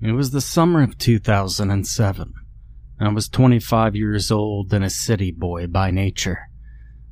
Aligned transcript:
It 0.00 0.12
was 0.12 0.30
the 0.30 0.40
summer 0.40 0.82
of 0.82 0.96
2007. 0.96 2.34
I 3.00 3.08
was 3.08 3.28
25 3.28 3.96
years 3.96 4.30
old 4.30 4.72
and 4.72 4.84
a 4.84 4.90
city 4.90 5.32
boy 5.32 5.66
by 5.66 5.90
nature, 5.90 6.48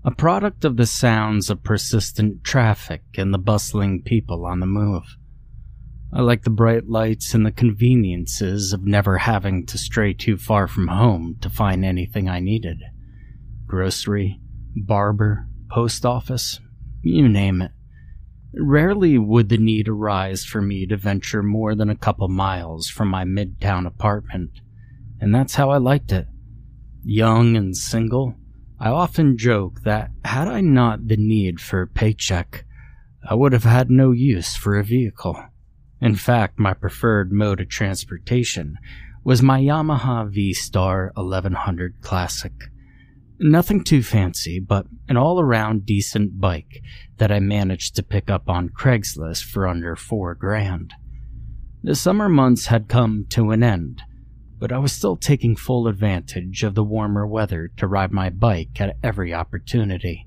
a 0.04 0.12
product 0.12 0.64
of 0.64 0.76
the 0.76 0.86
sounds 0.86 1.50
of 1.50 1.64
persistent 1.64 2.44
traffic 2.44 3.02
and 3.16 3.34
the 3.34 3.38
bustling 3.38 4.02
people 4.02 4.46
on 4.46 4.60
the 4.60 4.66
move. 4.66 5.02
I 6.12 6.20
liked 6.20 6.44
the 6.44 6.50
bright 6.50 6.88
lights 6.88 7.34
and 7.34 7.44
the 7.44 7.50
conveniences 7.50 8.72
of 8.72 8.86
never 8.86 9.18
having 9.18 9.66
to 9.66 9.78
stray 9.78 10.14
too 10.14 10.36
far 10.36 10.68
from 10.68 10.86
home 10.86 11.38
to 11.40 11.50
find 11.50 11.84
anything 11.84 12.28
I 12.28 12.38
needed. 12.38 12.78
Grocery, 13.66 14.38
barber, 14.76 15.48
post 15.68 16.06
office, 16.06 16.60
you 17.02 17.28
name 17.28 17.62
it. 17.62 17.72
Rarely 18.58 19.18
would 19.18 19.50
the 19.50 19.58
need 19.58 19.86
arise 19.86 20.44
for 20.44 20.62
me 20.62 20.86
to 20.86 20.96
venture 20.96 21.42
more 21.42 21.74
than 21.74 21.90
a 21.90 21.96
couple 21.96 22.28
miles 22.28 22.88
from 22.88 23.08
my 23.08 23.24
midtown 23.24 23.86
apartment, 23.86 24.50
and 25.20 25.34
that's 25.34 25.56
how 25.56 25.70
I 25.70 25.76
liked 25.76 26.10
it. 26.10 26.26
Young 27.04 27.54
and 27.54 27.76
single, 27.76 28.34
I 28.80 28.88
often 28.88 29.36
joke 29.36 29.82
that 29.82 30.10
had 30.24 30.48
I 30.48 30.62
not 30.62 31.06
the 31.06 31.18
need 31.18 31.60
for 31.60 31.82
a 31.82 31.86
paycheck, 31.86 32.64
I 33.28 33.34
would 33.34 33.52
have 33.52 33.64
had 33.64 33.90
no 33.90 34.12
use 34.12 34.56
for 34.56 34.78
a 34.78 34.84
vehicle. 34.84 35.36
In 36.00 36.14
fact, 36.14 36.58
my 36.58 36.72
preferred 36.72 37.32
mode 37.32 37.60
of 37.60 37.68
transportation 37.68 38.76
was 39.22 39.42
my 39.42 39.60
Yamaha 39.60 40.30
V 40.30 40.54
Star 40.54 41.10
1100 41.14 42.00
Classic. 42.00 42.52
Nothing 43.38 43.84
too 43.84 44.02
fancy, 44.02 44.60
but 44.60 44.86
an 45.08 45.16
all 45.16 45.38
around 45.38 45.84
decent 45.84 46.40
bike 46.40 46.82
that 47.18 47.30
I 47.30 47.38
managed 47.38 47.94
to 47.96 48.02
pick 48.02 48.30
up 48.30 48.48
on 48.48 48.70
Craigslist 48.70 49.44
for 49.44 49.66
under 49.66 49.94
four 49.94 50.34
grand. 50.34 50.94
The 51.82 51.94
summer 51.94 52.28
months 52.28 52.66
had 52.66 52.88
come 52.88 53.26
to 53.30 53.50
an 53.50 53.62
end, 53.62 54.02
but 54.58 54.72
I 54.72 54.78
was 54.78 54.92
still 54.92 55.16
taking 55.16 55.54
full 55.54 55.86
advantage 55.86 56.62
of 56.62 56.74
the 56.74 56.82
warmer 56.82 57.26
weather 57.26 57.70
to 57.76 57.86
ride 57.86 58.10
my 58.10 58.30
bike 58.30 58.80
at 58.80 58.96
every 59.02 59.34
opportunity. 59.34 60.26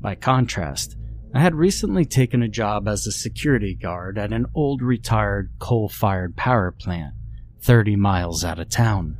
By 0.00 0.16
contrast, 0.16 0.96
I 1.32 1.38
had 1.38 1.54
recently 1.54 2.04
taken 2.04 2.42
a 2.42 2.48
job 2.48 2.88
as 2.88 3.06
a 3.06 3.12
security 3.12 3.76
guard 3.76 4.18
at 4.18 4.32
an 4.32 4.46
old 4.54 4.82
retired 4.82 5.52
coal 5.60 5.88
fired 5.88 6.36
power 6.36 6.72
plant, 6.72 7.14
30 7.62 7.94
miles 7.94 8.42
out 8.44 8.58
of 8.58 8.68
town. 8.68 9.16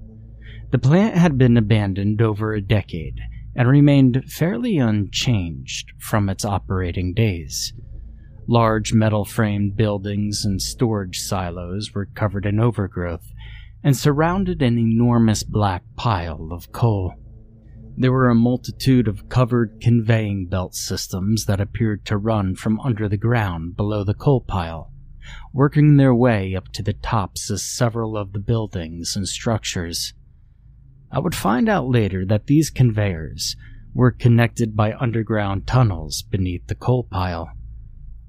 The 0.71 0.79
plant 0.79 1.17
had 1.17 1.37
been 1.37 1.57
abandoned 1.57 2.23
over 2.23 2.53
a 2.53 2.61
decade 2.61 3.19
and 3.57 3.69
remained 3.69 4.25
fairly 4.29 4.79
unchanged 4.79 5.93
from 5.99 6.29
its 6.29 6.45
operating 6.45 7.13
days. 7.13 7.73
Large 8.47 8.93
metal 8.93 9.25
framed 9.25 9.77
buildings 9.77 10.45
and 10.45 10.63
storage 10.63 11.19
silos 11.19 11.93
were 11.93 12.07
covered 12.07 12.47
in 12.47 12.61
overgrowth 12.61 13.33
and 13.83 13.97
surrounded 13.97 14.63
an 14.63 14.79
enormous 14.79 15.43
black 15.43 15.83
pile 15.97 16.51
of 16.53 16.71
coal. 16.71 17.15
There 17.97 18.13
were 18.13 18.29
a 18.29 18.35
multitude 18.35 19.09
of 19.09 19.29
covered 19.29 19.81
conveying 19.81 20.47
belt 20.47 20.75
systems 20.75 21.47
that 21.47 21.61
appeared 21.61 22.07
to 22.07 22.17
run 22.17 22.55
from 22.55 22.79
under 22.81 23.09
the 23.09 23.17
ground 23.17 23.77
below 23.77 24.05
the 24.05 24.15
coal 24.15 24.41
pile, 24.41 24.93
working 25.53 25.97
their 25.97 26.15
way 26.15 26.55
up 26.55 26.69
to 26.73 26.83
the 26.83 26.93
tops 26.93 27.51
of 27.51 27.61
several 27.61 28.17
of 28.17 28.33
the 28.33 28.39
buildings 28.39 29.17
and 29.17 29.29
structures. 29.29 30.15
I 31.13 31.19
would 31.19 31.35
find 31.35 31.69
out 31.69 31.89
later 31.89 32.25
that 32.27 32.47
these 32.47 32.71
conveyors 32.71 33.57
were 33.95 34.13
connected 34.13 34.77
by 34.77 34.95
underground 34.95 35.67
tunnels 35.67 36.23
beneath 36.23 36.67
the 36.69 36.77
coal 36.77 37.05
pile, 37.05 37.51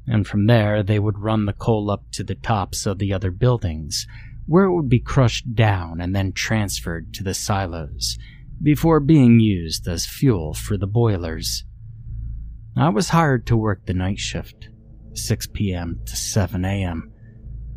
and 0.08 0.26
from 0.26 0.48
there 0.48 0.82
they 0.82 0.98
would 0.98 1.20
run 1.20 1.46
the 1.46 1.54
coal 1.54 1.92
up 1.92 2.10
to 2.14 2.24
the 2.24 2.36
tops 2.36 2.88
of 2.88 2.98
the 2.98 3.14
other 3.14 3.30
buildings, 3.30 4.08
where 4.48 4.66
it 4.66 4.74
would 4.74 4.90
be 4.90 5.00
crushed 5.00 5.54
down 5.54 6.02
and 6.02 6.16
then 6.16 6.32
transferred 6.32 7.14
to 7.14 7.24
the 7.24 7.36
silos 7.36 8.18
before 8.64 9.00
being 9.00 9.40
used 9.40 9.88
as 9.88 10.06
fuel 10.06 10.54
for 10.54 10.78
the 10.78 10.88
boilers. 10.88 11.64
I 12.76 12.90
was 12.90 13.10
hired 13.10 13.46
to 13.48 13.58
work 13.58 13.86
the 13.86 13.94
night 13.94 14.20
shift, 14.20 14.70
6 15.14 15.48
p.m. 15.54 16.00
to 16.06 16.16
7 16.16 16.66
a.m., 16.66 17.12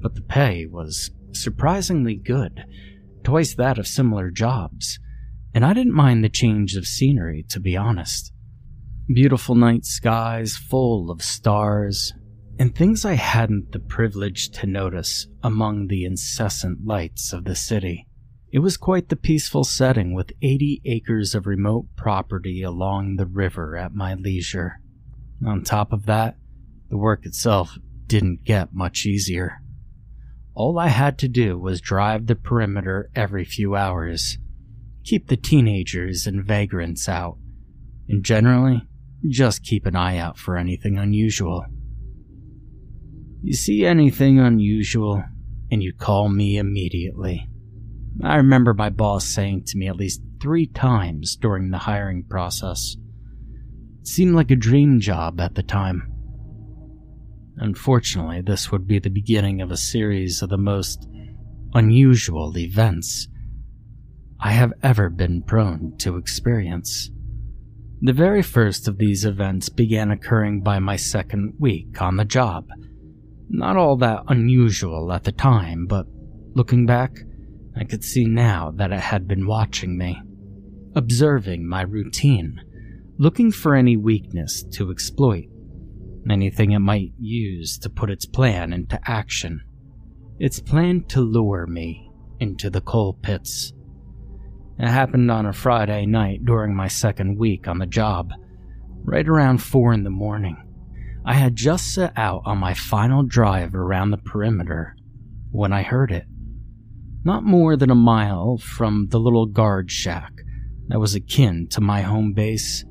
but 0.01 0.15
the 0.15 0.23
pay 0.23 0.67
was 0.67 1.11
surprisingly 1.33 2.15
good 2.15 2.65
twice 3.25 3.55
that 3.55 3.79
of 3.79 3.87
similar 3.87 4.31
jobs, 4.31 4.99
and 5.55 5.65
I 5.65 5.73
didn't 5.73 5.95
mind 5.95 6.23
the 6.23 6.29
change 6.29 6.77
of 6.77 6.87
scenery, 6.87 7.45
to 7.49 7.59
be 7.59 7.77
honest. 7.77 8.33
Beautiful 9.07 9.55
night 9.55 9.85
skies 9.85 10.57
full 10.57 11.11
of 11.11 11.23
stars, 11.23 12.13
and 12.59 12.75
things 12.75 13.05
I 13.05 13.15
hadn't 13.15 13.73
the 13.73 13.81
privilege 13.81 14.51
to 14.51 14.67
notice 14.67 15.27
among 15.43 15.89
the 15.89 16.05
incessant 16.05 16.85
lights 16.85 17.33
of 17.33 17.45
the 17.45 17.57
city. 17.57 18.07
It 18.53 18.61
was 18.61 18.77
quite 18.77 19.09
the 19.09 19.17
peaceful 19.17 19.65
setting 19.65 20.15
with 20.15 20.33
80 20.41 20.83
acres 20.85 21.35
of 21.35 21.47
remote 21.47 21.87
property 21.97 22.63
along 22.63 23.17
the 23.17 23.27
river 23.27 23.77
at 23.77 23.95
my 23.95 24.15
leisure. 24.15 24.81
On 25.45 25.65
top 25.65 25.93
of 25.93 26.07
that, 26.07 26.37
the 26.89 26.97
work 26.97 27.27
itself 27.27 27.77
didn't 28.07 28.45
get 28.45 28.73
much 28.73 29.07
easier. 29.07 29.61
All 30.55 30.79
I 30.79 30.89
had 30.89 31.19
to 31.19 31.29
do 31.29 31.59
was 31.59 31.81
drive 31.81 32.27
the 32.27 32.37
perimeter 32.37 33.11
every 33.15 33.45
few 33.45 33.75
hours, 33.75 34.39
keep 35.03 35.27
the 35.27 35.37
teenagers 35.37 36.29
and 36.29 36.45
vagrants 36.45 37.09
out, 37.09 37.39
and 38.09 38.25
generally, 38.25 38.83
just 39.29 39.65
keep 39.65 39.85
an 39.85 39.97
eye 39.97 40.19
out 40.19 40.39
for 40.39 40.57
anything 40.57 40.97
unusual. 40.97 41.65
You 43.43 43.55
see 43.55 43.85
anything 43.85 44.39
unusual, 44.39 45.25
and 45.73 45.83
you 45.83 45.93
call 45.93 46.29
me 46.29 46.57
immediately. 46.57 47.49
I 48.23 48.37
remember 48.37 48.75
my 48.75 48.91
boss 48.91 49.27
saying 49.27 49.65
to 49.67 49.77
me 49.77 49.89
at 49.89 49.97
least 49.97 50.23
three 50.41 50.67
times 50.67 51.35
during 51.35 51.71
the 51.71 51.79
hiring 51.79 52.25
process. 52.25 52.97
It 54.03 54.07
seemed 54.07 54.37
like 54.37 54.53
a 54.53 54.57
dream 54.57 55.01
job 55.01 55.41
at 55.41 55.57
the 55.57 55.65
time. 55.65 56.14
Unfortunately, 57.57 58.41
this 58.41 58.73
would 58.73 58.87
be 58.87 58.99
the 58.99 59.11
beginning 59.11 59.61
of 59.61 59.71
a 59.71 59.77
series 59.77 60.43
of 60.43 60.49
the 60.49 60.59
most 60.59 61.09
unusual 61.73 62.57
events 62.59 63.29
I 64.41 64.53
have 64.53 64.73
ever 64.83 65.09
been 65.09 65.43
prone 65.43 65.97
to 65.99 66.17
experience. 66.17 67.11
The 68.01 68.13
very 68.13 68.43
first 68.43 68.89
of 68.89 68.99
these 68.99 69.25
events 69.25 69.69
began 69.69 70.11
occurring 70.11 70.63
by 70.63 70.79
my 70.81 70.97
second 70.97 71.55
week 71.59 72.03
on 72.03 72.17
the 72.17 72.25
job. 72.25 72.69
Not 73.49 73.77
all 73.77 73.97
that 73.99 74.25
unusual 74.29 75.13
at 75.13 75.25
the 75.25 75.33
time, 75.33 75.87
but 75.87 76.07
looking 76.55 76.87
back, 76.87 77.21
I 77.77 77.85
could 77.85 78.05
see 78.05 78.25
now 78.25 78.73
that 78.77 78.93
it 78.93 79.01
had 79.01 79.29
been 79.29 79.47
watching 79.47 79.97
me, 79.97 80.21
observing 80.95 81.69
my 81.69 81.83
routine, 81.83 82.61
looking 83.17 83.51
for 83.53 83.75
any 83.75 83.97
weakness 83.97 84.63
to 84.73 84.91
exploit 84.91 85.47
anything 86.31 86.73
it 86.73 86.79
might 86.79 87.13
use 87.19 87.79
to 87.79 87.91
put 87.91 88.11
its 88.11 88.27
plan 88.27 88.73
into 88.73 88.99
action. 89.05 89.63
Its 90.39 90.61
plan 90.61 91.05
to 91.09 91.21
lure 91.21 91.67
me 91.67 92.11
into 92.41 92.71
the 92.71 92.81
coal 92.81 93.15
pits. 93.15 93.73
It 94.79 94.89
happened 94.89 95.31
on 95.31 95.47
a 95.47 95.53
Friday 95.53 96.07
night 96.07 96.45
during 96.45 96.75
my 96.75 96.89
second 96.89 97.39
week 97.39 97.69
on 97.69 97.79
the 97.79 97.87
job, 97.87 98.33
right 99.05 99.29
around 99.29 99.59
4 99.59 99.93
in 99.93 100.03
the 100.03 100.11
morning. 100.11 100.57
I 101.25 101.35
had 101.35 101.57
just 101.57 101.95
set 101.95 102.13
out 102.17 102.43
on 102.45 102.59
my 102.59 102.75
final 102.75 103.23
drive 103.23 103.75
around 103.75 104.11
the 104.11 104.19
perimeter 104.19 104.97
when 105.53 105.73
I 105.73 105.83
heard 105.83 106.11
it. 106.11 106.27
Not 107.25 107.45
more 107.45 107.77
than 107.77 107.91
a 107.91 107.95
mile 107.95 108.59
from 108.59 109.07
the 109.11 109.21
little 109.21 109.47
guard 109.47 109.91
shack 109.91 110.33
that 110.89 111.01
was 111.01 111.15
akin 111.15 111.69
to 111.69 111.81
my 111.81 112.03
home 112.03 112.35
base 112.35 112.85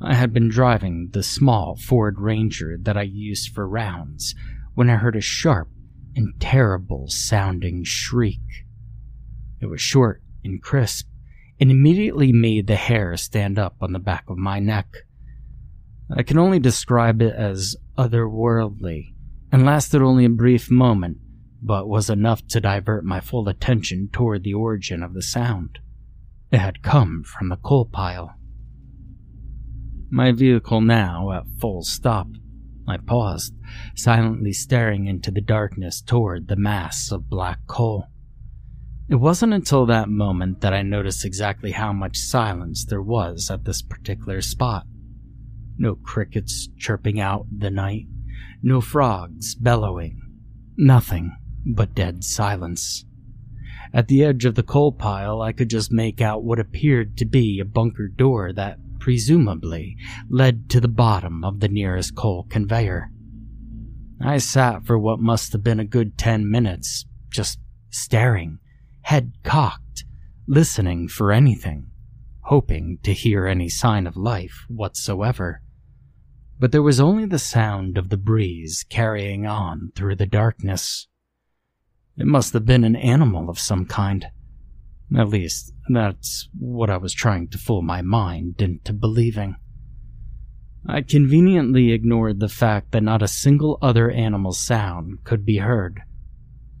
I 0.00 0.14
had 0.14 0.32
been 0.32 0.48
driving 0.48 1.10
the 1.12 1.22
small 1.22 1.76
Ford 1.76 2.20
Ranger 2.20 2.76
that 2.82 2.96
I 2.96 3.02
used 3.02 3.54
for 3.54 3.68
rounds 3.68 4.34
when 4.74 4.90
I 4.90 4.96
heard 4.96 5.16
a 5.16 5.20
sharp 5.20 5.68
and 6.14 6.38
terrible 6.38 7.08
sounding 7.08 7.82
shriek. 7.84 8.40
It 9.60 9.66
was 9.66 9.80
short 9.80 10.22
and 10.44 10.62
crisp 10.62 11.08
and 11.58 11.70
immediately 11.70 12.32
made 12.32 12.66
the 12.66 12.76
hair 12.76 13.16
stand 13.16 13.58
up 13.58 13.76
on 13.80 13.92
the 13.92 13.98
back 13.98 14.24
of 14.28 14.36
my 14.36 14.58
neck. 14.58 14.86
I 16.14 16.22
can 16.22 16.38
only 16.38 16.58
describe 16.58 17.22
it 17.22 17.34
as 17.34 17.76
otherworldly, 17.96 19.14
and 19.50 19.64
lasted 19.64 20.02
only 20.02 20.24
a 20.26 20.30
brief 20.30 20.70
moment, 20.70 21.18
but 21.62 21.88
was 21.88 22.10
enough 22.10 22.46
to 22.48 22.60
divert 22.60 23.04
my 23.04 23.20
full 23.20 23.48
attention 23.48 24.10
toward 24.12 24.44
the 24.44 24.54
origin 24.54 25.02
of 25.02 25.14
the 25.14 25.22
sound. 25.22 25.78
It 26.52 26.58
had 26.58 26.82
come 26.82 27.24
from 27.24 27.48
the 27.48 27.56
coal 27.56 27.86
pile. 27.86 28.34
My 30.10 30.30
vehicle 30.30 30.80
now 30.80 31.32
at 31.32 31.48
full 31.60 31.82
stop, 31.82 32.28
I 32.86 32.96
paused, 32.96 33.54
silently 33.96 34.52
staring 34.52 35.06
into 35.06 35.32
the 35.32 35.40
darkness 35.40 36.00
toward 36.00 36.46
the 36.46 36.56
mass 36.56 37.10
of 37.10 37.28
black 37.28 37.58
coal. 37.66 38.06
It 39.08 39.16
wasn't 39.16 39.52
until 39.52 39.86
that 39.86 40.08
moment 40.08 40.60
that 40.60 40.72
I 40.72 40.82
noticed 40.82 41.24
exactly 41.24 41.72
how 41.72 41.92
much 41.92 42.18
silence 42.18 42.84
there 42.84 43.02
was 43.02 43.50
at 43.50 43.64
this 43.64 43.82
particular 43.82 44.40
spot. 44.40 44.86
No 45.76 45.96
crickets 45.96 46.68
chirping 46.78 47.20
out 47.20 47.46
the 47.56 47.70
night, 47.70 48.06
no 48.62 48.80
frogs 48.80 49.54
bellowing, 49.54 50.20
nothing 50.76 51.36
but 51.64 51.94
dead 51.94 52.22
silence. 52.22 53.04
At 53.92 54.08
the 54.08 54.24
edge 54.24 54.44
of 54.44 54.54
the 54.54 54.62
coal 54.62 54.92
pile, 54.92 55.42
I 55.42 55.52
could 55.52 55.70
just 55.70 55.92
make 55.92 56.20
out 56.20 56.44
what 56.44 56.58
appeared 56.58 57.16
to 57.18 57.24
be 57.24 57.60
a 57.60 57.64
bunker 57.64 58.08
door 58.08 58.52
that 58.52 58.78
presumably 59.06 59.96
led 60.28 60.68
to 60.68 60.80
the 60.80 60.88
bottom 60.88 61.44
of 61.44 61.60
the 61.60 61.68
nearest 61.68 62.16
coal 62.16 62.44
conveyor. 62.50 63.08
I 64.20 64.38
sat 64.38 64.84
for 64.84 64.98
what 64.98 65.20
must 65.20 65.52
have 65.52 65.62
been 65.62 65.78
a 65.78 65.84
good 65.84 66.18
ten 66.18 66.50
minutes, 66.50 67.06
just 67.30 67.60
staring, 67.88 68.58
head 69.02 69.34
cocked, 69.44 70.04
listening 70.48 71.06
for 71.06 71.30
anything, 71.30 71.86
hoping 72.40 72.98
to 73.04 73.12
hear 73.12 73.46
any 73.46 73.68
sign 73.68 74.08
of 74.08 74.16
life 74.16 74.64
whatsoever. 74.66 75.62
But 76.58 76.72
there 76.72 76.82
was 76.82 76.98
only 76.98 77.26
the 77.26 77.38
sound 77.38 77.98
of 77.98 78.08
the 78.08 78.16
breeze 78.16 78.84
carrying 78.88 79.46
on 79.46 79.92
through 79.94 80.16
the 80.16 80.26
darkness. 80.26 81.06
It 82.16 82.26
must 82.26 82.54
have 82.54 82.66
been 82.66 82.82
an 82.82 82.96
animal 82.96 83.50
of 83.50 83.60
some 83.60 83.86
kind. 83.86 84.26
At 85.14 85.28
least, 85.28 85.72
that's 85.88 86.48
what 86.58 86.90
I 86.90 86.96
was 86.96 87.12
trying 87.12 87.48
to 87.48 87.58
fool 87.58 87.82
my 87.82 88.02
mind 88.02 88.60
into 88.60 88.92
believing. 88.92 89.56
I 90.88 91.02
conveniently 91.02 91.92
ignored 91.92 92.40
the 92.40 92.48
fact 92.48 92.92
that 92.92 93.02
not 93.02 93.22
a 93.22 93.28
single 93.28 93.78
other 93.82 94.10
animal 94.10 94.52
sound 94.52 95.24
could 95.24 95.44
be 95.44 95.58
heard. 95.58 96.00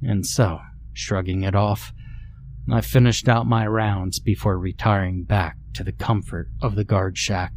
And 0.02 0.24
so, 0.24 0.60
shrugging 0.92 1.42
it 1.42 1.54
off, 1.54 1.92
I 2.70 2.80
finished 2.80 3.28
out 3.28 3.46
my 3.46 3.66
rounds 3.66 4.18
before 4.18 4.58
retiring 4.58 5.24
back 5.24 5.56
to 5.74 5.84
the 5.84 5.92
comfort 5.92 6.48
of 6.60 6.74
the 6.74 6.84
guard 6.84 7.16
shack. 7.16 7.52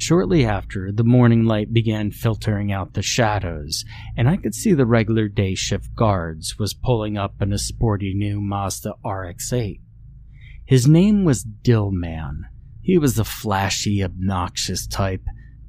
Shortly 0.00 0.44
after, 0.46 0.92
the 0.92 1.04
morning 1.04 1.44
light 1.44 1.72
began 1.72 2.12
filtering 2.12 2.70
out 2.70 2.94
the 2.94 3.02
shadows, 3.02 3.84
and 4.16 4.28
I 4.28 4.36
could 4.36 4.54
see 4.54 4.72
the 4.72 4.86
regular 4.86 5.28
day 5.28 5.54
shift 5.54 5.94
guards 5.94 6.56
was 6.56 6.72
pulling 6.72 7.18
up 7.18 7.42
in 7.42 7.52
a 7.52 7.58
sporty 7.58 8.14
new 8.14 8.40
Mazda 8.40 8.94
RX-8. 9.04 9.80
His 10.64 10.86
name 10.86 11.24
was 11.24 11.44
Dillman. 11.44 12.42
He 12.80 12.96
was 12.96 13.16
the 13.16 13.24
flashy, 13.24 14.02
obnoxious 14.02 14.86
type 14.86 15.24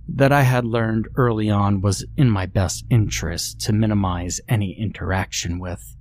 that 0.07 0.31
I 0.31 0.41
had 0.41 0.65
learned 0.65 1.07
early 1.15 1.49
on 1.49 1.81
was 1.81 2.05
in 2.17 2.29
my 2.29 2.45
best 2.45 2.85
interest 2.89 3.61
to 3.61 3.73
minimize 3.73 4.41
any 4.47 4.75
interaction 4.79 5.59
with. 5.59 5.95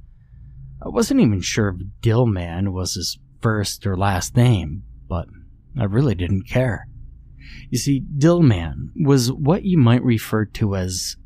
I 0.82 0.88
wasn't 0.88 1.20
even 1.20 1.40
sure 1.40 1.68
if 1.68 1.86
Dillman 2.02 2.72
was 2.72 2.94
his 2.94 3.18
first 3.40 3.86
or 3.86 3.96
last 3.96 4.36
name, 4.36 4.84
but 5.08 5.28
I 5.78 5.84
really 5.84 6.14
didn't 6.14 6.48
care. 6.48 6.88
You 7.70 7.78
see, 7.78 8.00
Dillman 8.00 8.90
was 8.96 9.32
what 9.32 9.64
you 9.64 9.78
might 9.78 10.02
refer 10.02 10.44
to 10.44 10.76
as 10.76 11.16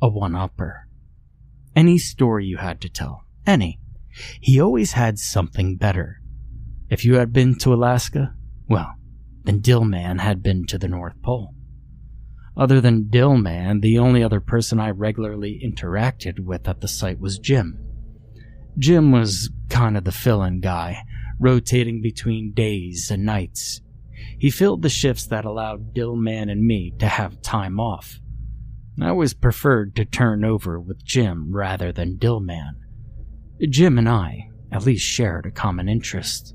a 0.00 0.08
one 0.08 0.34
upper. 0.34 0.88
Any 1.74 1.98
story 1.98 2.46
you 2.46 2.56
had 2.58 2.80
to 2.82 2.88
tell, 2.88 3.24
any, 3.46 3.80
he 4.40 4.60
always 4.60 4.92
had 4.92 5.18
something 5.18 5.76
better. 5.76 6.20
If 6.88 7.04
you 7.04 7.16
had 7.16 7.32
been 7.32 7.56
to 7.58 7.74
Alaska, 7.74 8.34
well, 8.68 8.94
then 9.44 9.60
Dillman 9.60 10.20
had 10.20 10.42
been 10.42 10.66
to 10.66 10.78
the 10.78 10.88
North 10.88 11.20
Pole. 11.22 11.54
Other 12.56 12.80
than 12.80 13.10
Dillman, 13.10 13.82
the 13.82 13.98
only 13.98 14.22
other 14.22 14.40
person 14.40 14.80
I 14.80 14.90
regularly 14.90 15.60
interacted 15.62 16.40
with 16.40 16.66
at 16.66 16.80
the 16.80 16.88
site 16.88 17.20
was 17.20 17.38
Jim. 17.38 17.78
Jim 18.78 19.12
was 19.12 19.50
kind 19.68 19.96
of 19.96 20.04
the 20.04 20.12
fill 20.12 20.42
in 20.42 20.60
guy, 20.60 21.02
rotating 21.38 22.00
between 22.00 22.52
days 22.52 23.10
and 23.10 23.24
nights, 23.24 23.80
he 24.38 24.50
filled 24.50 24.82
the 24.82 24.88
shifts 24.88 25.26
that 25.26 25.44
allowed 25.44 25.94
Dillman 25.94 26.50
and 26.50 26.64
me 26.64 26.92
to 26.98 27.06
have 27.06 27.42
time 27.42 27.80
off. 27.80 28.20
I 29.00 29.08
always 29.08 29.34
preferred 29.34 29.94
to 29.96 30.04
turn 30.04 30.44
over 30.44 30.80
with 30.80 31.04
Jim 31.04 31.54
rather 31.54 31.92
than 31.92 32.18
Dillman. 32.18 32.76
Jim 33.68 33.98
and 33.98 34.08
I 34.08 34.50
at 34.72 34.84
least 34.84 35.06
shared 35.06 35.46
a 35.46 35.50
common 35.50 35.88
interest 35.88 36.54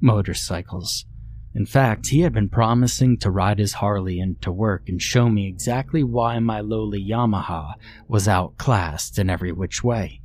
motorcycles. 0.00 1.06
In 1.54 1.64
fact, 1.64 2.08
he 2.08 2.20
had 2.20 2.34
been 2.34 2.50
promising 2.50 3.16
to 3.18 3.30
ride 3.30 3.58
his 3.58 3.74
Harley 3.74 4.20
into 4.20 4.52
work 4.52 4.88
and 4.88 5.00
show 5.00 5.30
me 5.30 5.48
exactly 5.48 6.04
why 6.04 6.38
my 6.38 6.60
lowly 6.60 7.02
Yamaha 7.02 7.74
was 8.06 8.28
outclassed 8.28 9.18
in 9.18 9.30
every 9.30 9.52
which 9.52 9.82
way. 9.82 10.20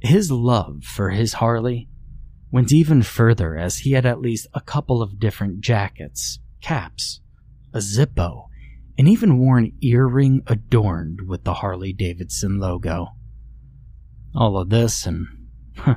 His 0.00 0.30
love 0.30 0.84
for 0.84 1.10
his 1.10 1.34
Harley 1.34 1.88
went 2.54 2.70
even 2.70 3.02
further 3.02 3.56
as 3.56 3.78
he 3.78 3.90
had 3.90 4.06
at 4.06 4.20
least 4.20 4.46
a 4.54 4.60
couple 4.60 5.02
of 5.02 5.18
different 5.18 5.60
jackets, 5.60 6.38
caps, 6.60 7.20
a 7.72 7.78
Zippo, 7.78 8.44
and 8.96 9.08
even 9.08 9.40
wore 9.40 9.58
an 9.58 9.72
earring 9.80 10.40
adorned 10.46 11.18
with 11.26 11.42
the 11.42 11.54
Harley 11.54 11.92
Davidson 11.92 12.60
logo. 12.60 13.08
All 14.36 14.56
of 14.56 14.70
this, 14.70 15.04
and 15.04 15.26
huh, 15.76 15.96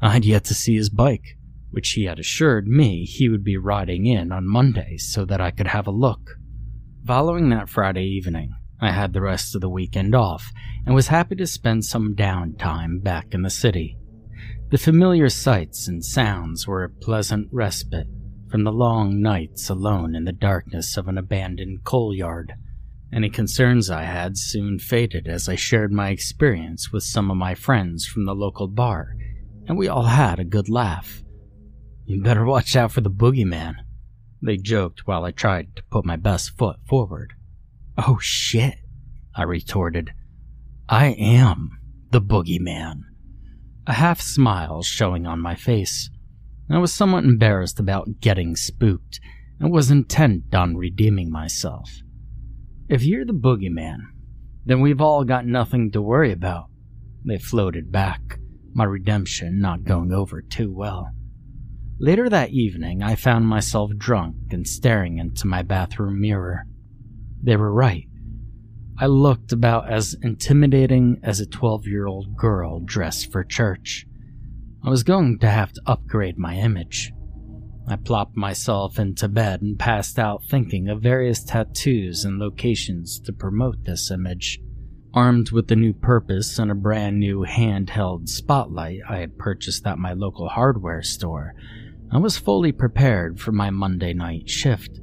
I'd 0.00 0.24
yet 0.24 0.44
to 0.44 0.54
see 0.54 0.74
his 0.74 0.88
bike, 0.88 1.36
which 1.70 1.90
he 1.90 2.04
had 2.04 2.18
assured 2.18 2.66
me 2.66 3.04
he 3.04 3.28
would 3.28 3.44
be 3.44 3.58
riding 3.58 4.06
in 4.06 4.32
on 4.32 4.48
Monday 4.48 4.96
so 4.96 5.26
that 5.26 5.42
I 5.42 5.50
could 5.50 5.66
have 5.66 5.86
a 5.86 5.90
look. 5.90 6.30
Following 7.04 7.50
that 7.50 7.68
Friday 7.68 8.06
evening, 8.06 8.54
I 8.80 8.92
had 8.92 9.12
the 9.12 9.20
rest 9.20 9.54
of 9.54 9.60
the 9.60 9.68
weekend 9.68 10.14
off 10.14 10.50
and 10.86 10.94
was 10.94 11.08
happy 11.08 11.34
to 11.34 11.46
spend 11.46 11.84
some 11.84 12.14
downtime 12.16 13.02
back 13.02 13.34
in 13.34 13.42
the 13.42 13.50
city. 13.50 13.98
The 14.70 14.78
familiar 14.78 15.28
sights 15.28 15.88
and 15.88 16.04
sounds 16.04 16.64
were 16.64 16.84
a 16.84 16.88
pleasant 16.88 17.48
respite 17.50 18.06
from 18.48 18.62
the 18.62 18.70
long 18.70 19.20
nights 19.20 19.68
alone 19.68 20.14
in 20.14 20.26
the 20.26 20.32
darkness 20.32 20.96
of 20.96 21.08
an 21.08 21.18
abandoned 21.18 21.82
coal 21.82 22.14
yard. 22.14 22.54
Any 23.12 23.30
concerns 23.30 23.90
I 23.90 24.04
had 24.04 24.38
soon 24.38 24.78
faded 24.78 25.26
as 25.26 25.48
I 25.48 25.56
shared 25.56 25.90
my 25.90 26.10
experience 26.10 26.92
with 26.92 27.02
some 27.02 27.32
of 27.32 27.36
my 27.36 27.56
friends 27.56 28.06
from 28.06 28.26
the 28.26 28.34
local 28.34 28.68
bar, 28.68 29.16
and 29.66 29.76
we 29.76 29.88
all 29.88 30.04
had 30.04 30.38
a 30.38 30.44
good 30.44 30.68
laugh. 30.68 31.24
You 32.04 32.22
better 32.22 32.44
watch 32.44 32.76
out 32.76 32.92
for 32.92 33.00
the 33.00 33.10
boogeyman, 33.10 33.74
they 34.40 34.56
joked 34.56 35.04
while 35.04 35.24
I 35.24 35.32
tried 35.32 35.74
to 35.76 35.82
put 35.90 36.04
my 36.04 36.14
best 36.14 36.56
foot 36.56 36.76
forward. 36.88 37.32
Oh 37.98 38.18
shit, 38.20 38.76
I 39.34 39.42
retorted. 39.42 40.12
I 40.88 41.06
am 41.06 41.80
the 42.12 42.22
boogeyman 42.22 43.09
a 43.90 43.94
half 43.94 44.20
smile 44.20 44.82
showing 44.82 45.26
on 45.26 45.40
my 45.40 45.56
face. 45.56 46.10
I 46.70 46.78
was 46.78 46.94
somewhat 46.94 47.24
embarrassed 47.24 47.80
about 47.80 48.20
getting 48.20 48.54
spooked 48.54 49.18
and 49.58 49.72
was 49.72 49.90
intent 49.90 50.54
on 50.54 50.76
redeeming 50.76 51.28
myself. 51.28 51.90
If 52.88 53.02
you're 53.02 53.24
the 53.24 53.32
boogeyman, 53.32 53.98
then 54.64 54.80
we've 54.80 55.00
all 55.00 55.24
got 55.24 55.44
nothing 55.44 55.90
to 55.90 56.00
worry 56.00 56.30
about. 56.30 56.66
They 57.26 57.38
floated 57.38 57.90
back, 57.90 58.38
my 58.72 58.84
redemption 58.84 59.60
not 59.60 59.82
going 59.82 60.12
over 60.12 60.40
too 60.40 60.72
well. 60.72 61.10
Later 61.98 62.28
that 62.28 62.50
evening, 62.50 63.02
I 63.02 63.16
found 63.16 63.48
myself 63.48 63.90
drunk 63.98 64.36
and 64.52 64.68
staring 64.68 65.18
into 65.18 65.48
my 65.48 65.62
bathroom 65.62 66.20
mirror. 66.20 66.62
They 67.42 67.56
were 67.56 67.74
right. 67.74 68.06
I 69.02 69.06
looked 69.06 69.50
about 69.50 69.90
as 69.90 70.14
intimidating 70.20 71.20
as 71.22 71.40
a 71.40 71.46
12 71.46 71.86
year 71.86 72.06
old 72.06 72.36
girl 72.36 72.80
dressed 72.80 73.32
for 73.32 73.42
church. 73.42 74.06
I 74.84 74.90
was 74.90 75.04
going 75.04 75.38
to 75.38 75.48
have 75.48 75.72
to 75.72 75.82
upgrade 75.86 76.36
my 76.36 76.56
image. 76.56 77.10
I 77.88 77.96
plopped 77.96 78.36
myself 78.36 78.98
into 78.98 79.26
bed 79.26 79.62
and 79.62 79.78
passed 79.78 80.18
out 80.18 80.44
thinking 80.44 80.90
of 80.90 81.00
various 81.00 81.42
tattoos 81.42 82.26
and 82.26 82.38
locations 82.38 83.18
to 83.20 83.32
promote 83.32 83.84
this 83.84 84.10
image. 84.10 84.60
Armed 85.14 85.50
with 85.50 85.68
the 85.68 85.76
new 85.76 85.94
purpose 85.94 86.58
and 86.58 86.70
a 86.70 86.74
brand 86.74 87.18
new 87.18 87.46
handheld 87.46 88.28
spotlight 88.28 89.00
I 89.08 89.16
had 89.16 89.38
purchased 89.38 89.86
at 89.86 89.98
my 89.98 90.12
local 90.12 90.50
hardware 90.50 91.02
store, 91.02 91.54
I 92.12 92.18
was 92.18 92.36
fully 92.36 92.70
prepared 92.70 93.40
for 93.40 93.52
my 93.52 93.70
Monday 93.70 94.12
night 94.12 94.50
shift. 94.50 95.00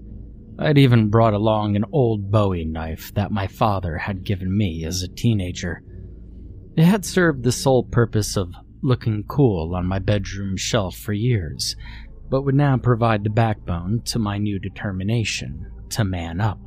I'd 0.59 0.77
even 0.77 1.09
brought 1.09 1.33
along 1.33 1.75
an 1.75 1.85
old 1.91 2.31
Bowie 2.31 2.65
knife 2.65 3.13
that 3.13 3.31
my 3.31 3.45
father 3.45 3.97
had 3.97 4.23
given 4.23 4.55
me 4.55 4.83
as 4.85 5.03
a 5.03 5.07
teenager. 5.07 5.83
It 6.75 6.83
had 6.83 7.05
served 7.05 7.43
the 7.43 7.51
sole 7.51 7.83
purpose 7.83 8.35
of 8.35 8.53
looking 8.81 9.23
cool 9.27 9.75
on 9.75 9.85
my 9.85 9.99
bedroom 9.99 10.57
shelf 10.57 10.95
for 10.95 11.13
years, 11.13 11.75
but 12.29 12.41
would 12.41 12.55
now 12.55 12.77
provide 12.77 13.23
the 13.23 13.29
backbone 13.29 14.01
to 14.05 14.19
my 14.19 14.37
new 14.37 14.59
determination 14.59 15.71
to 15.89 16.03
man 16.03 16.41
up. 16.41 16.59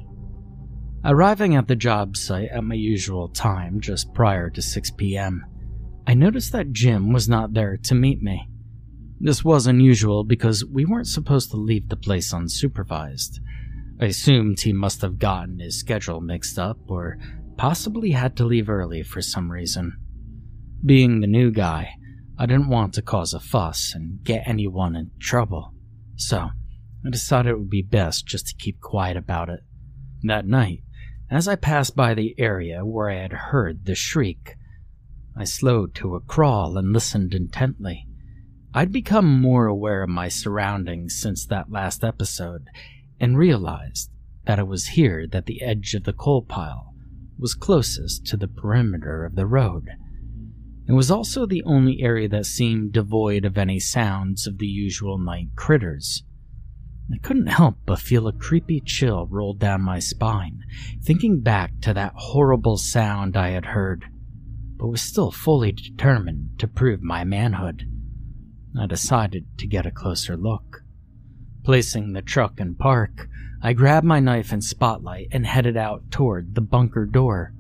Arriving 1.05 1.57
at 1.57 1.67
the 1.67 1.77
job 1.77 2.17
site 2.17 2.51
at 2.51 2.63
my 2.63 2.75
usual 2.75 3.29
time, 3.29 3.81
just 3.81 4.15
prior 4.15 4.51
to 4.51 4.63
6 4.63 4.91
p.m., 4.93 5.45
I 6.07 6.15
noticed 6.15 6.53
that 6.53 6.73
Jim 6.73 7.13
was 7.13 7.29
not 7.29 7.55
there 7.55 7.77
to 7.77 7.95
meet 7.95 8.23
me. 8.23 8.49
This 9.19 9.45
was 9.45 9.67
unusual 9.67 10.25
because 10.25 10.65
we 10.65 10.85
weren't 10.85 11.07
supposed 11.07 11.51
to 11.51 11.57
leave 11.57 11.89
the 11.89 11.97
place 11.97 12.33
unsupervised. 12.33 13.39
I 14.01 14.07
assumed 14.07 14.61
he 14.61 14.73
must 14.73 15.03
have 15.03 15.19
gotten 15.19 15.59
his 15.59 15.79
schedule 15.79 16.23
mixed 16.23 16.59
up 16.59 16.79
or 16.89 17.19
possibly 17.59 18.13
had 18.13 18.35
to 18.39 18.47
leave 18.47 18.71
early 18.71 19.03
for 19.03 19.21
some 19.21 19.53
reason. 19.53 19.99
Being 20.83 21.21
the 21.21 21.27
new 21.27 21.51
guy, 21.51 21.97
I 22.39 22.47
didn't 22.47 22.71
want 22.71 22.95
to 22.95 23.03
cause 23.03 23.35
a 23.35 23.41
fuss 23.41 23.93
and 23.95 24.25
get 24.25 24.45
anyone 24.47 24.97
in 24.97 25.11
trouble, 25.21 25.75
so 26.17 26.49
I 27.07 27.11
decided 27.11 27.51
it 27.51 27.59
would 27.59 27.69
be 27.69 27.83
best 27.83 28.25
just 28.27 28.47
to 28.49 28.55
keep 28.55 28.81
quiet 28.81 29.19
about 29.19 29.51
it. 29.51 29.61
That 30.23 30.47
night, 30.47 30.83
as 31.31 31.47
I 31.47 31.57
passed 31.57 31.95
by 31.95 32.15
the 32.15 32.35
area 32.39 32.87
where 32.87 33.11
I 33.11 33.17
had 33.17 33.33
heard 33.33 33.85
the 33.85 33.95
shriek, 33.95 34.57
I 35.37 35.45
slowed 35.45 35.95
to 35.97 36.15
a 36.15 36.21
crawl 36.21 36.79
and 36.79 36.95
listened 36.95 37.35
intently. 37.35 38.07
I'd 38.73 38.93
become 38.93 39.27
more 39.27 39.67
aware 39.67 40.03
of 40.03 40.09
my 40.09 40.29
surroundings 40.29 41.21
since 41.21 41.45
that 41.47 41.71
last 41.71 42.03
episode 42.03 42.67
and 43.21 43.39
realized 43.39 44.11
that 44.47 44.59
it 44.59 44.67
was 44.67 44.89
here 44.89 45.27
that 45.27 45.47
the 45.47 45.63
edge 45.63 45.95
of 45.95 46.05
the 46.05 46.13
coal 46.13 46.43
pile 46.43 46.95
was 47.39 47.55
closest 47.55 48.27
to 48.27 48.37
the 48.37 48.49
perimeter 48.49 49.25
of 49.25 49.37
the 49.37 49.47
road. 49.47 49.91
It 50.89 50.93
was 50.93 51.11
also 51.11 51.47
the 51.47 51.63
only 51.65 52.03
area 52.03 52.29
that 52.29 52.47
seemed 52.47 52.93
devoid 52.93 53.45
of 53.45 53.57
any 53.57 53.79
sounds 53.79 54.47
of 54.47 54.59
the 54.59 54.67
usual 54.67 55.19
night 55.19 55.49
critters. 55.55 56.25
I 57.13 57.19
couldn't 57.19 57.47
help 57.47 57.77
but 57.87 57.99
feel 57.99 58.27
a 58.27 58.33
creepy 58.33 58.81
chill 58.81 59.27
roll 59.27 59.55
down 59.55 59.83
my 59.83 59.99
spine, 59.99 60.65
thinking 61.03 61.41
back 61.41 61.81
to 61.83 61.95
that 61.95 62.13
horrible 62.15 62.77
sound 62.77 63.37
I 63.37 63.51
had 63.51 63.67
heard, 63.67 64.05
but 64.77 64.89
was 64.89 65.01
still 65.03 65.31
fully 65.31 65.73
determined 65.73 66.59
to 66.59 66.69
prove 66.69 67.03
my 67.03 67.25
manhood. 67.25 67.85
I 68.79 68.87
decided 68.87 69.47
to 69.59 69.67
get 69.67 69.87
a 69.87 69.91
closer 69.91 70.37
look. 70.37 70.80
Placing 71.63 72.15
the 72.15 72.23
truck 72.23 72.59
in 72.59 72.75
park, 72.75 73.29
I 73.61 73.75
grabbed 73.75 74.07
my 74.07 74.19
knife 74.19 74.51
and 74.51 74.65
spotlight 74.65 75.29
and 75.31 75.47
headed 75.47 75.77
out 75.77 76.11
toward 76.11 76.55
the 76.55 76.63
bunker 76.63 77.05
door. 77.05 77.53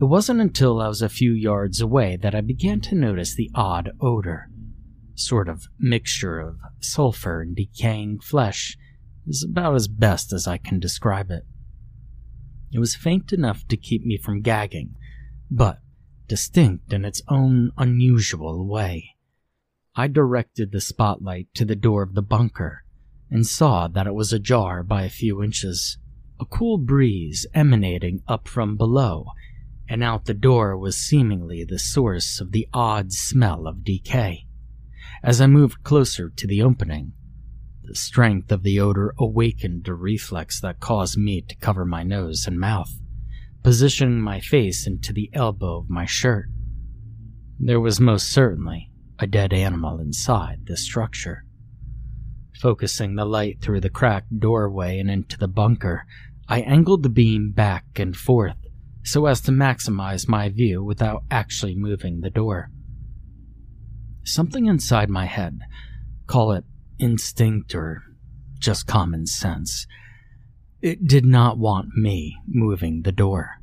It 0.00 0.04
wasn't 0.04 0.40
until 0.40 0.80
I 0.80 0.88
was 0.88 1.00
a 1.00 1.08
few 1.08 1.32
yards 1.32 1.80
away 1.80 2.16
that 2.16 2.34
I 2.34 2.40
began 2.40 2.80
to 2.82 2.96
notice 2.96 3.34
the 3.34 3.50
odd 3.54 3.92
odor. 4.00 4.50
Sort 5.14 5.48
of 5.48 5.68
mixture 5.78 6.40
of 6.40 6.58
sulfur 6.80 7.42
and 7.42 7.54
decaying 7.54 8.20
flesh 8.20 8.76
is 9.26 9.46
about 9.48 9.76
as 9.76 9.86
best 9.86 10.32
as 10.32 10.48
I 10.48 10.58
can 10.58 10.80
describe 10.80 11.30
it. 11.30 11.44
It 12.72 12.80
was 12.80 12.96
faint 12.96 13.32
enough 13.32 13.66
to 13.68 13.76
keep 13.76 14.04
me 14.04 14.16
from 14.16 14.42
gagging, 14.42 14.96
but 15.50 15.78
distinct 16.26 16.92
in 16.92 17.04
its 17.04 17.22
own 17.28 17.70
unusual 17.76 18.66
way. 18.66 19.16
I 19.94 20.08
directed 20.08 20.72
the 20.72 20.80
spotlight 20.80 21.48
to 21.54 21.64
the 21.64 21.76
door 21.76 22.02
of 22.02 22.14
the 22.14 22.22
bunker 22.22 22.84
and 23.30 23.46
saw 23.46 23.88
that 23.88 24.06
it 24.06 24.14
was 24.14 24.32
ajar 24.32 24.82
by 24.82 25.04
a 25.04 25.10
few 25.10 25.42
inches. 25.42 25.98
A 26.40 26.44
cool 26.44 26.78
breeze 26.78 27.46
emanating 27.54 28.22
up 28.26 28.48
from 28.48 28.76
below 28.76 29.26
and 29.90 30.04
out 30.04 30.26
the 30.26 30.34
door 30.34 30.78
was 30.78 30.96
seemingly 30.96 31.64
the 31.64 31.78
source 31.78 32.40
of 32.40 32.52
the 32.52 32.68
odd 32.72 33.12
smell 33.12 33.66
of 33.66 33.84
decay. 33.84 34.46
As 35.20 35.40
I 35.40 35.48
moved 35.48 35.82
closer 35.82 36.30
to 36.30 36.46
the 36.46 36.62
opening, 36.62 37.12
the 37.82 37.96
strength 37.96 38.52
of 38.52 38.62
the 38.62 38.78
odor 38.78 39.12
awakened 39.18 39.88
a 39.88 39.94
reflex 39.94 40.60
that 40.60 40.78
caused 40.78 41.18
me 41.18 41.40
to 41.42 41.56
cover 41.56 41.84
my 41.84 42.04
nose 42.04 42.46
and 42.46 42.60
mouth, 42.60 43.00
positioning 43.64 44.20
my 44.20 44.38
face 44.38 44.86
into 44.86 45.12
the 45.12 45.28
elbow 45.32 45.78
of 45.78 45.90
my 45.90 46.04
shirt. 46.04 46.46
There 47.58 47.80
was 47.80 48.00
most 48.00 48.30
certainly 48.30 48.92
a 49.18 49.26
dead 49.26 49.52
animal 49.52 49.98
inside 49.98 50.66
the 50.66 50.76
structure. 50.76 51.44
Focusing 52.60 53.14
the 53.14 53.24
light 53.24 53.60
through 53.60 53.80
the 53.80 53.88
cracked 53.88 54.38
doorway 54.38 54.98
and 54.98 55.10
into 55.10 55.38
the 55.38 55.48
bunker, 55.48 56.06
I 56.48 56.60
angled 56.60 57.02
the 57.02 57.08
beam 57.08 57.52
back 57.52 57.84
and 57.96 58.14
forth 58.14 58.56
so 59.02 59.26
as 59.26 59.40
to 59.42 59.50
maximize 59.50 60.28
my 60.28 60.48
view 60.48 60.84
without 60.84 61.24
actually 61.30 61.74
moving 61.74 62.20
the 62.20 62.30
door. 62.30 62.70
Something 64.24 64.66
inside 64.66 65.08
my 65.08 65.24
head, 65.24 65.60
call 66.26 66.52
it 66.52 66.64
instinct 66.98 67.74
or 67.74 68.02
just 68.58 68.86
common 68.86 69.26
sense, 69.26 69.86
it 70.82 71.06
did 71.06 71.24
not 71.24 71.58
want 71.58 71.96
me 71.96 72.36
moving 72.46 73.02
the 73.02 73.12
door. 73.12 73.60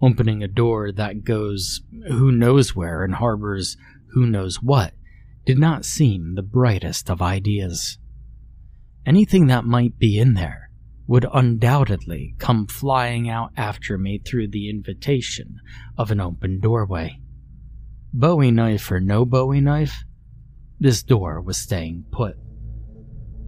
Opening 0.00 0.44
a 0.44 0.48
door 0.48 0.92
that 0.92 1.24
goes 1.24 1.80
who 2.06 2.30
knows 2.30 2.76
where 2.76 3.02
and 3.02 3.16
harbors 3.16 3.76
who 4.12 4.26
knows 4.26 4.62
what, 4.62 4.94
did 5.44 5.58
not 5.58 5.84
seem 5.84 6.34
the 6.34 6.42
brightest 6.42 7.10
of 7.10 7.20
ideas. 7.20 7.98
Anything 9.08 9.46
that 9.46 9.64
might 9.64 9.98
be 9.98 10.18
in 10.18 10.34
there 10.34 10.68
would 11.06 11.24
undoubtedly 11.32 12.34
come 12.36 12.66
flying 12.66 13.26
out 13.26 13.52
after 13.56 13.96
me 13.96 14.18
through 14.18 14.48
the 14.48 14.68
invitation 14.68 15.60
of 15.96 16.10
an 16.10 16.20
open 16.20 16.60
doorway. 16.60 17.18
Bowie 18.12 18.50
knife 18.50 18.90
or 18.90 19.00
no 19.00 19.24
Bowie 19.24 19.62
knife, 19.62 20.04
this 20.78 21.02
door 21.02 21.40
was 21.40 21.56
staying 21.56 22.04
put. 22.12 22.36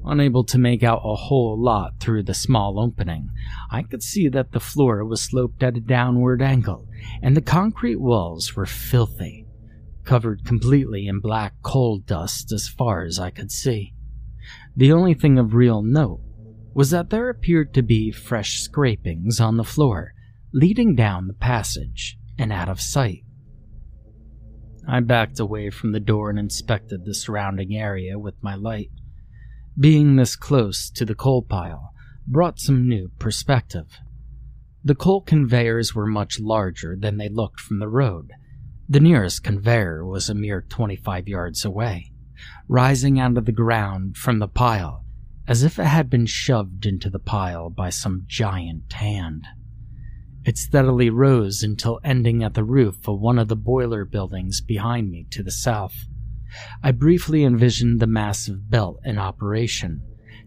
Unable 0.02 0.44
to 0.44 0.56
make 0.56 0.82
out 0.82 1.02
a 1.04 1.14
whole 1.14 1.62
lot 1.62 2.00
through 2.00 2.22
the 2.22 2.32
small 2.32 2.80
opening, 2.80 3.28
I 3.70 3.82
could 3.82 4.02
see 4.02 4.28
that 4.28 4.52
the 4.52 4.60
floor 4.60 5.04
was 5.04 5.20
sloped 5.20 5.62
at 5.62 5.76
a 5.76 5.80
downward 5.80 6.40
angle, 6.40 6.88
and 7.20 7.36
the 7.36 7.42
concrete 7.42 8.00
walls 8.00 8.56
were 8.56 8.64
filthy 8.64 9.46
covered 10.04 10.42
completely 10.46 11.06
in 11.06 11.20
black 11.20 11.52
coal 11.60 11.98
dust 11.98 12.50
as 12.50 12.66
far 12.66 13.04
as 13.04 13.18
I 13.18 13.28
could 13.28 13.52
see. 13.52 13.92
The 14.80 14.92
only 14.92 15.12
thing 15.12 15.38
of 15.38 15.52
real 15.52 15.82
note 15.82 16.22
was 16.72 16.88
that 16.88 17.10
there 17.10 17.28
appeared 17.28 17.74
to 17.74 17.82
be 17.82 18.10
fresh 18.10 18.60
scrapings 18.60 19.38
on 19.38 19.58
the 19.58 19.62
floor, 19.62 20.14
leading 20.54 20.94
down 20.94 21.26
the 21.26 21.34
passage 21.34 22.16
and 22.38 22.50
out 22.50 22.70
of 22.70 22.80
sight. 22.80 23.22
I 24.88 25.00
backed 25.00 25.38
away 25.38 25.68
from 25.68 25.92
the 25.92 26.00
door 26.00 26.30
and 26.30 26.38
inspected 26.38 27.04
the 27.04 27.12
surrounding 27.12 27.76
area 27.76 28.18
with 28.18 28.42
my 28.42 28.54
light. 28.54 28.90
Being 29.78 30.16
this 30.16 30.34
close 30.34 30.88
to 30.92 31.04
the 31.04 31.14
coal 31.14 31.42
pile 31.42 31.92
brought 32.26 32.58
some 32.58 32.88
new 32.88 33.10
perspective. 33.18 33.98
The 34.82 34.94
coal 34.94 35.20
conveyors 35.20 35.94
were 35.94 36.06
much 36.06 36.40
larger 36.40 36.96
than 36.98 37.18
they 37.18 37.28
looked 37.28 37.60
from 37.60 37.80
the 37.80 37.88
road, 37.88 38.32
the 38.88 38.98
nearest 38.98 39.44
conveyor 39.44 40.06
was 40.06 40.30
a 40.30 40.34
mere 40.34 40.62
25 40.62 41.28
yards 41.28 41.66
away, 41.66 42.09
rising 42.68 43.18
out 43.18 43.36
of 43.36 43.44
the 43.44 43.52
ground 43.52 44.16
from 44.16 44.38
the 44.38 44.48
pile 44.48 45.04
as 45.50 45.64
if 45.64 45.80
it 45.80 45.84
had 45.86 46.08
been 46.08 46.26
shoved 46.26 46.86
into 46.86 47.10
the 47.10 47.18
pile 47.18 47.70
by 47.70 47.90
some 47.90 48.22
giant 48.28 48.92
hand. 48.92 49.44
It 50.44 50.56
steadily 50.56 51.10
rose 51.10 51.64
until 51.64 51.98
ending 52.04 52.44
at 52.44 52.54
the 52.54 52.62
roof 52.62 53.08
of 53.08 53.18
one 53.18 53.36
of 53.36 53.48
the 53.48 53.56
boiler 53.56 54.04
buildings 54.04 54.60
behind 54.60 55.10
me 55.10 55.26
to 55.32 55.42
the 55.42 55.50
south. 55.50 56.06
I 56.84 56.92
briefly 56.92 57.42
envisioned 57.42 57.98
the 57.98 58.06
massive 58.06 58.70
belt 58.70 59.00
in 59.04 59.18
operation, 59.18 60.02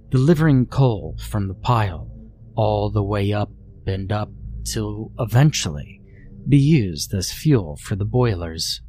delivering 0.09 0.67
coal 0.67 1.17
from 1.19 1.49
the 1.49 1.53
pile 1.53 2.09
all 2.55 2.89
the 2.89 3.03
way 3.03 3.33
up 3.33 3.51
and 3.85 4.09
up 4.09 4.31
till 4.63 5.11
eventually 5.19 5.99
be 6.47 6.57
used 6.57 7.13
as 7.13 7.33
fuel 7.33 7.75
for 7.75 7.97
the 7.97 8.05
boilers. 8.05 8.81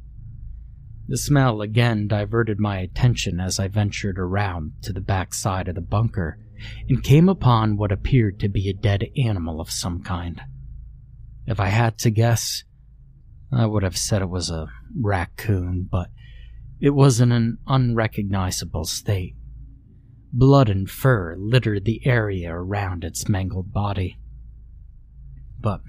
The 1.07 1.17
smell 1.17 1.61
again 1.61 2.07
diverted 2.07 2.59
my 2.59 2.79
attention 2.79 3.39
as 3.39 3.59
I 3.59 3.67
ventured 3.67 4.17
around 4.17 4.73
to 4.83 4.93
the 4.93 5.01
back 5.01 5.33
side 5.33 5.67
of 5.67 5.75
the 5.75 5.81
bunker 5.81 6.39
and 6.89 7.03
came 7.03 7.29
upon 7.29 7.77
what 7.77 7.91
appeared 7.91 8.39
to 8.39 8.49
be 8.49 8.69
a 8.69 8.73
dead 8.73 9.05
animal 9.17 9.61
of 9.61 9.69
some 9.69 10.01
kind. 10.01 10.41
If 11.45 11.59
I 11.59 11.67
had 11.67 11.99
to 11.99 12.09
guess, 12.09 12.63
I 13.51 13.67
would 13.67 13.83
have 13.83 13.97
said 13.97 14.23
it 14.23 14.29
was 14.29 14.49
a 14.49 14.67
raccoon, 14.99 15.87
but 15.91 16.09
it 16.79 16.89
was 16.91 17.21
in 17.21 17.31
an 17.31 17.59
unrecognizable 17.67 18.85
state. 18.85 19.35
Blood 20.33 20.69
and 20.69 20.89
fur 20.89 21.35
littered 21.37 21.85
the 21.85 22.05
area 22.05 22.51
around 22.51 23.03
its 23.03 23.29
mangled 23.29 23.71
body. 23.71 24.17
But 25.59 25.81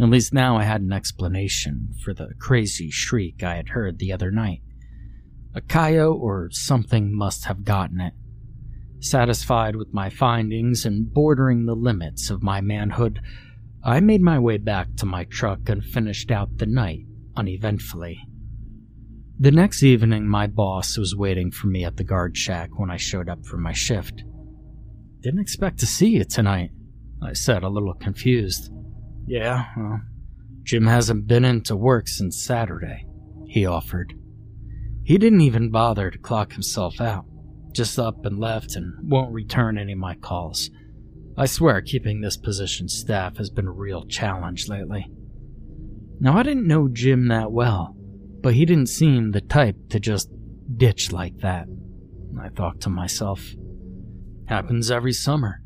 at 0.00 0.08
least 0.08 0.32
now 0.32 0.56
I 0.56 0.64
had 0.64 0.80
an 0.80 0.92
explanation 0.92 1.94
for 2.02 2.12
the 2.12 2.30
crazy 2.38 2.90
shriek 2.90 3.42
I 3.42 3.56
had 3.56 3.68
heard 3.68 3.98
the 3.98 4.12
other 4.12 4.30
night. 4.30 4.60
A 5.54 5.60
coyote 5.60 6.20
or 6.20 6.48
something 6.50 7.16
must 7.16 7.44
have 7.44 7.64
gotten 7.64 8.00
it. 8.00 8.14
Satisfied 8.98 9.76
with 9.76 9.92
my 9.94 10.10
findings 10.10 10.84
and 10.84 11.12
bordering 11.12 11.66
the 11.66 11.76
limits 11.76 12.28
of 12.28 12.42
my 12.42 12.60
manhood, 12.60 13.20
I 13.84 14.00
made 14.00 14.22
my 14.22 14.38
way 14.38 14.56
back 14.56 14.96
to 14.96 15.06
my 15.06 15.24
truck 15.24 15.68
and 15.68 15.84
finished 15.84 16.30
out 16.30 16.56
the 16.56 16.66
night 16.66 17.04
uneventfully. 17.36 18.18
The 19.38 19.50
next 19.50 19.82
evening, 19.82 20.26
my 20.26 20.46
boss 20.46 20.96
was 20.96 21.14
waiting 21.14 21.50
for 21.50 21.66
me 21.66 21.84
at 21.84 21.96
the 21.96 22.04
guard 22.04 22.36
shack 22.36 22.78
when 22.78 22.90
I 22.90 22.96
showed 22.96 23.28
up 23.28 23.44
for 23.44 23.58
my 23.58 23.72
shift. 23.72 24.24
Didn't 25.20 25.40
expect 25.40 25.78
to 25.80 25.86
see 25.86 26.10
you 26.10 26.24
tonight, 26.24 26.70
I 27.22 27.32
said, 27.32 27.62
a 27.62 27.68
little 27.68 27.94
confused. 27.94 28.72
Yeah, 29.26 29.66
well, 29.76 30.02
Jim 30.62 30.86
hasn't 30.86 31.26
been 31.26 31.44
into 31.44 31.76
work 31.76 32.08
since 32.08 32.42
Saturday, 32.42 33.06
he 33.46 33.66
offered. 33.66 34.14
He 35.02 35.18
didn't 35.18 35.42
even 35.42 35.70
bother 35.70 36.10
to 36.10 36.18
clock 36.18 36.52
himself 36.52 37.00
out, 37.00 37.26
just 37.72 37.98
up 37.98 38.24
and 38.24 38.38
left 38.38 38.76
and 38.76 38.94
won't 39.10 39.32
return 39.32 39.78
any 39.78 39.92
of 39.92 39.98
my 39.98 40.14
calls. 40.14 40.70
I 41.36 41.46
swear 41.46 41.82
keeping 41.82 42.20
this 42.20 42.36
position 42.36 42.88
staff 42.88 43.38
has 43.38 43.50
been 43.50 43.66
a 43.66 43.72
real 43.72 44.06
challenge 44.06 44.68
lately. 44.68 45.10
Now, 46.20 46.38
I 46.38 46.42
didn't 46.42 46.68
know 46.68 46.88
Jim 46.88 47.28
that 47.28 47.50
well, 47.50 47.96
but 48.40 48.54
he 48.54 48.64
didn't 48.64 48.88
seem 48.88 49.32
the 49.32 49.40
type 49.40 49.76
to 49.90 49.98
just 49.98 50.30
ditch 50.76 51.12
like 51.12 51.38
that. 51.38 51.66
I 52.40 52.50
thought 52.50 52.80
to 52.82 52.90
myself. 52.90 53.54
Happens 54.46 54.90
every 54.90 55.12
summer. 55.12 55.63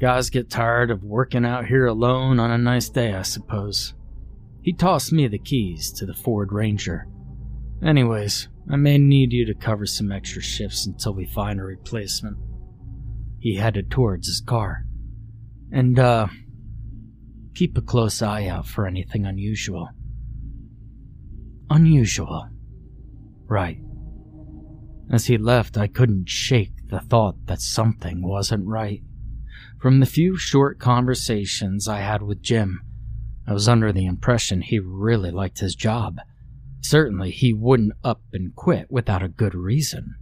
Guys 0.00 0.30
get 0.30 0.48
tired 0.48 0.90
of 0.90 1.04
working 1.04 1.44
out 1.44 1.66
here 1.66 1.86
alone 1.86 2.40
on 2.40 2.50
a 2.50 2.56
nice 2.56 2.88
day, 2.88 3.12
I 3.12 3.20
suppose. 3.20 3.92
He 4.62 4.72
tossed 4.72 5.12
me 5.12 5.28
the 5.28 5.38
keys 5.38 5.92
to 5.92 6.06
the 6.06 6.14
Ford 6.14 6.52
Ranger. 6.52 7.06
Anyways, 7.84 8.48
I 8.70 8.76
may 8.76 8.96
need 8.96 9.30
you 9.32 9.44
to 9.44 9.54
cover 9.54 9.84
some 9.84 10.10
extra 10.10 10.40
shifts 10.40 10.86
until 10.86 11.12
we 11.12 11.26
find 11.26 11.60
a 11.60 11.64
replacement. 11.64 12.38
He 13.40 13.56
headed 13.56 13.90
towards 13.90 14.26
his 14.26 14.40
car. 14.40 14.86
And, 15.70 15.98
uh, 15.98 16.28
keep 17.54 17.76
a 17.76 17.82
close 17.82 18.22
eye 18.22 18.46
out 18.46 18.66
for 18.66 18.86
anything 18.86 19.26
unusual. 19.26 19.90
Unusual. 21.68 22.48
Right. 23.46 23.78
As 25.10 25.26
he 25.26 25.36
left, 25.36 25.76
I 25.76 25.88
couldn't 25.88 26.30
shake 26.30 26.88
the 26.88 27.00
thought 27.00 27.46
that 27.46 27.60
something 27.60 28.22
wasn't 28.22 28.66
right. 28.66 29.02
From 29.80 30.00
the 30.00 30.06
few 30.06 30.36
short 30.36 30.78
conversations 30.78 31.88
I 31.88 32.00
had 32.00 32.20
with 32.20 32.42
Jim, 32.42 32.82
I 33.46 33.54
was 33.54 33.66
under 33.66 33.92
the 33.92 34.04
impression 34.04 34.60
he 34.60 34.78
really 34.78 35.30
liked 35.30 35.60
his 35.60 35.74
job. 35.74 36.18
Certainly, 36.82 37.30
he 37.30 37.54
wouldn't 37.54 37.94
up 38.04 38.20
and 38.34 38.54
quit 38.54 38.90
without 38.90 39.22
a 39.22 39.28
good 39.28 39.54
reason. 39.54 40.16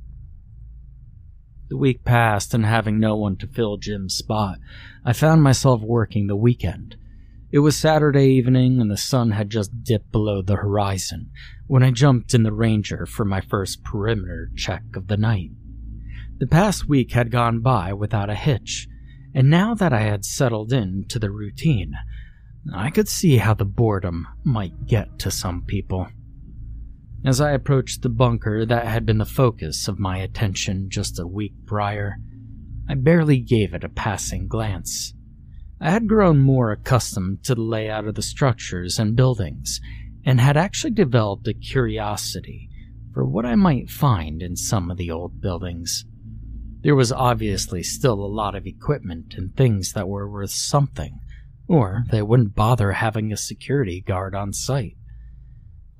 The 1.70 1.76
week 1.76 2.04
passed, 2.04 2.54
and 2.54 2.64
having 2.64 3.00
no 3.00 3.16
one 3.16 3.36
to 3.38 3.48
fill 3.48 3.78
Jim's 3.78 4.14
spot, 4.14 4.58
I 5.04 5.12
found 5.12 5.42
myself 5.42 5.80
working 5.82 6.28
the 6.28 6.36
weekend. 6.36 6.94
It 7.50 7.58
was 7.58 7.76
Saturday 7.76 8.28
evening, 8.28 8.80
and 8.80 8.88
the 8.88 8.96
sun 8.96 9.32
had 9.32 9.50
just 9.50 9.82
dipped 9.82 10.12
below 10.12 10.40
the 10.40 10.56
horizon 10.56 11.30
when 11.66 11.82
I 11.82 11.90
jumped 11.90 12.32
in 12.32 12.44
the 12.44 12.52
Ranger 12.52 13.06
for 13.06 13.24
my 13.24 13.40
first 13.40 13.82
perimeter 13.82 14.50
check 14.54 14.84
of 14.94 15.08
the 15.08 15.16
night. 15.16 15.50
The 16.38 16.46
past 16.46 16.88
week 16.88 17.10
had 17.10 17.32
gone 17.32 17.58
by 17.58 17.92
without 17.92 18.30
a 18.30 18.36
hitch, 18.36 18.86
and 19.34 19.50
now 19.50 19.74
that 19.74 19.92
I 19.92 20.00
had 20.00 20.24
settled 20.24 20.72
into 20.72 21.18
the 21.18 21.30
routine, 21.30 21.94
I 22.74 22.90
could 22.90 23.08
see 23.08 23.38
how 23.38 23.54
the 23.54 23.64
boredom 23.64 24.26
might 24.44 24.86
get 24.86 25.18
to 25.20 25.30
some 25.30 25.62
people. 25.62 26.08
As 27.24 27.40
I 27.40 27.52
approached 27.52 28.02
the 28.02 28.08
bunker 28.08 28.64
that 28.64 28.86
had 28.86 29.04
been 29.04 29.18
the 29.18 29.24
focus 29.24 29.88
of 29.88 29.98
my 29.98 30.18
attention 30.18 30.88
just 30.88 31.18
a 31.18 31.26
week 31.26 31.54
prior, 31.66 32.16
I 32.88 32.94
barely 32.94 33.40
gave 33.40 33.74
it 33.74 33.84
a 33.84 33.88
passing 33.88 34.48
glance. 34.48 35.14
I 35.80 35.90
had 35.90 36.08
grown 36.08 36.38
more 36.38 36.72
accustomed 36.72 37.44
to 37.44 37.54
the 37.54 37.62
layout 37.62 38.06
of 38.06 38.14
the 38.14 38.22
structures 38.22 38.98
and 38.98 39.14
buildings, 39.14 39.80
and 40.24 40.40
had 40.40 40.56
actually 40.56 40.92
developed 40.92 41.46
a 41.46 41.54
curiosity 41.54 42.68
for 43.12 43.24
what 43.24 43.46
I 43.46 43.54
might 43.54 43.90
find 43.90 44.42
in 44.42 44.56
some 44.56 44.90
of 44.90 44.96
the 44.96 45.10
old 45.10 45.40
buildings. 45.40 46.04
There 46.82 46.94
was 46.94 47.10
obviously 47.10 47.82
still 47.82 48.24
a 48.24 48.26
lot 48.26 48.54
of 48.54 48.66
equipment 48.66 49.34
and 49.36 49.54
things 49.54 49.92
that 49.94 50.08
were 50.08 50.30
worth 50.30 50.50
something, 50.50 51.20
or 51.66 52.04
they 52.10 52.22
wouldn't 52.22 52.54
bother 52.54 52.92
having 52.92 53.32
a 53.32 53.36
security 53.36 54.00
guard 54.00 54.34
on 54.34 54.52
site. 54.52 54.96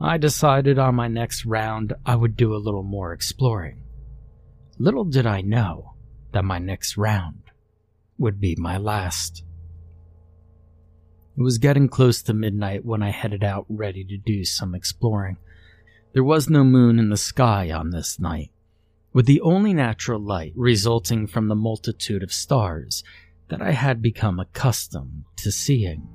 I 0.01 0.17
decided 0.19 0.79
on 0.79 0.95
my 0.95 1.09
next 1.09 1.45
round 1.45 1.95
I 2.07 2.15
would 2.15 2.37
do 2.37 2.55
a 2.55 2.63
little 2.63 2.85
more 2.85 3.13
exploring. 3.13 3.83
Little 4.79 5.05
did 5.05 5.27
I 5.27 5.41
know 5.41 5.95
that 6.33 6.45
my 6.45 6.59
next 6.59 6.97
round 6.97 7.43
would 8.17 8.41
be 8.41 8.55
my 8.57 8.79
last. 8.79 9.43
It 11.37 11.43
was 11.43 11.59
getting 11.59 11.89
close 11.89 12.23
to 12.23 12.35
midnight 12.35 12.85
when 12.85 13.03
I 13.03 13.11
headed 13.11 13.43
out 13.43 13.67
ready 13.69 14.05
to 14.05 14.17
do 14.17 14.45
some 14.45 14.75
exploring. 14.75 15.39
There 16.13 16.25
was 16.25 16.49
no 16.49 16.63
moon 16.63 16.99
in 16.99 17.11
the 17.11 17.17
sky 17.17 17.71
on 17.71 17.91
this 17.91 18.21
night, 18.21 18.51
with 19.19 19.27
the 19.27 19.41
only 19.41 19.75
natural 19.75 20.21
light 20.21 20.53
resulting 20.55 21.27
from 21.27 21.49
the 21.49 21.55
multitude 21.57 22.23
of 22.23 22.33
stars 22.33 23.03
that 23.49 23.61
I 23.61 23.73
had 23.73 24.01
become 24.01 24.39
accustomed 24.39 25.25
to 25.39 25.51
seeing. 25.51 26.07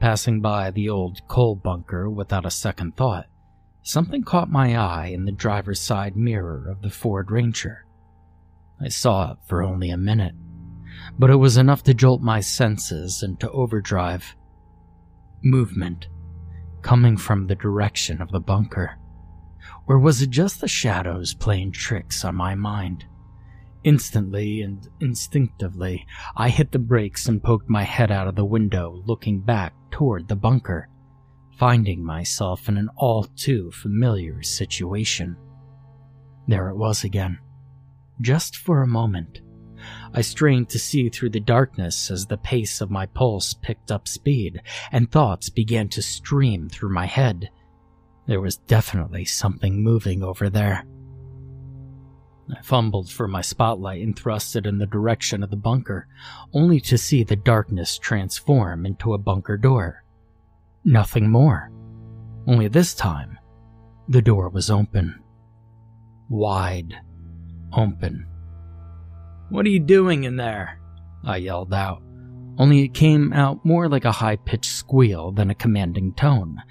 Passing 0.00 0.40
by 0.40 0.70
the 0.70 0.88
old 0.88 1.20
coal 1.28 1.54
bunker 1.54 2.08
without 2.08 2.46
a 2.46 2.50
second 2.50 2.96
thought, 2.96 3.26
something 3.82 4.22
caught 4.22 4.50
my 4.50 4.74
eye 4.74 5.08
in 5.08 5.26
the 5.26 5.32
driver's 5.32 5.80
side 5.80 6.16
mirror 6.16 6.70
of 6.70 6.80
the 6.80 6.88
Ford 6.88 7.30
Ranger. 7.30 7.84
I 8.80 8.88
saw 8.88 9.32
it 9.32 9.38
for 9.46 9.62
only 9.62 9.90
a 9.90 9.98
minute, 9.98 10.34
but 11.18 11.28
it 11.28 11.36
was 11.36 11.58
enough 11.58 11.82
to 11.82 11.92
jolt 11.92 12.22
my 12.22 12.40
senses 12.40 13.22
into 13.22 13.50
overdrive. 13.50 14.34
Movement, 15.44 16.08
coming 16.80 17.18
from 17.18 17.48
the 17.48 17.54
direction 17.54 18.22
of 18.22 18.30
the 18.30 18.40
bunker. 18.40 18.96
Or 19.88 19.98
was 19.98 20.20
it 20.20 20.28
just 20.28 20.60
the 20.60 20.68
shadows 20.68 21.32
playing 21.32 21.72
tricks 21.72 22.22
on 22.22 22.36
my 22.36 22.54
mind? 22.54 23.06
Instantly 23.84 24.60
and 24.60 24.86
instinctively, 25.00 26.06
I 26.36 26.50
hit 26.50 26.72
the 26.72 26.78
brakes 26.78 27.26
and 27.26 27.42
poked 27.42 27.70
my 27.70 27.84
head 27.84 28.10
out 28.10 28.28
of 28.28 28.36
the 28.36 28.44
window, 28.44 29.02
looking 29.06 29.40
back 29.40 29.72
toward 29.90 30.28
the 30.28 30.36
bunker, 30.36 30.90
finding 31.56 32.04
myself 32.04 32.68
in 32.68 32.76
an 32.76 32.90
all 32.96 33.24
too 33.24 33.70
familiar 33.70 34.42
situation. 34.42 35.36
There 36.46 36.68
it 36.68 36.76
was 36.76 37.02
again. 37.02 37.38
Just 38.20 38.56
for 38.56 38.82
a 38.82 38.86
moment. 38.86 39.40
I 40.12 40.20
strained 40.20 40.68
to 40.70 40.78
see 40.78 41.08
through 41.08 41.30
the 41.30 41.40
darkness 41.40 42.10
as 42.10 42.26
the 42.26 42.36
pace 42.36 42.82
of 42.82 42.90
my 42.90 43.06
pulse 43.06 43.54
picked 43.54 43.90
up 43.90 44.06
speed 44.06 44.60
and 44.92 45.10
thoughts 45.10 45.48
began 45.48 45.88
to 45.90 46.02
stream 46.02 46.68
through 46.68 46.92
my 46.92 47.06
head. 47.06 47.48
There 48.28 48.42
was 48.42 48.58
definitely 48.58 49.24
something 49.24 49.82
moving 49.82 50.22
over 50.22 50.50
there. 50.50 50.84
I 52.54 52.60
fumbled 52.62 53.10
for 53.10 53.26
my 53.26 53.40
spotlight 53.40 54.02
and 54.02 54.14
thrust 54.14 54.54
it 54.54 54.66
in 54.66 54.76
the 54.76 54.86
direction 54.86 55.42
of 55.42 55.48
the 55.48 55.56
bunker, 55.56 56.06
only 56.52 56.78
to 56.82 56.98
see 56.98 57.24
the 57.24 57.36
darkness 57.36 57.98
transform 57.98 58.84
into 58.84 59.14
a 59.14 59.18
bunker 59.18 59.56
door. 59.56 60.04
Nothing 60.84 61.30
more. 61.30 61.70
Only 62.46 62.68
this 62.68 62.94
time, 62.94 63.38
the 64.08 64.22
door 64.22 64.50
was 64.50 64.70
open. 64.70 65.18
Wide 66.28 66.94
open. 67.72 68.26
What 69.48 69.64
are 69.64 69.70
you 69.70 69.80
doing 69.80 70.24
in 70.24 70.36
there? 70.36 70.78
I 71.24 71.38
yelled 71.38 71.72
out, 71.72 72.02
only 72.58 72.82
it 72.82 72.94
came 72.94 73.32
out 73.32 73.64
more 73.64 73.88
like 73.88 74.04
a 74.04 74.12
high 74.12 74.36
pitched 74.36 74.72
squeal 74.72 75.32
than 75.32 75.48
a 75.48 75.54
commanding 75.54 76.12
tone. 76.12 76.62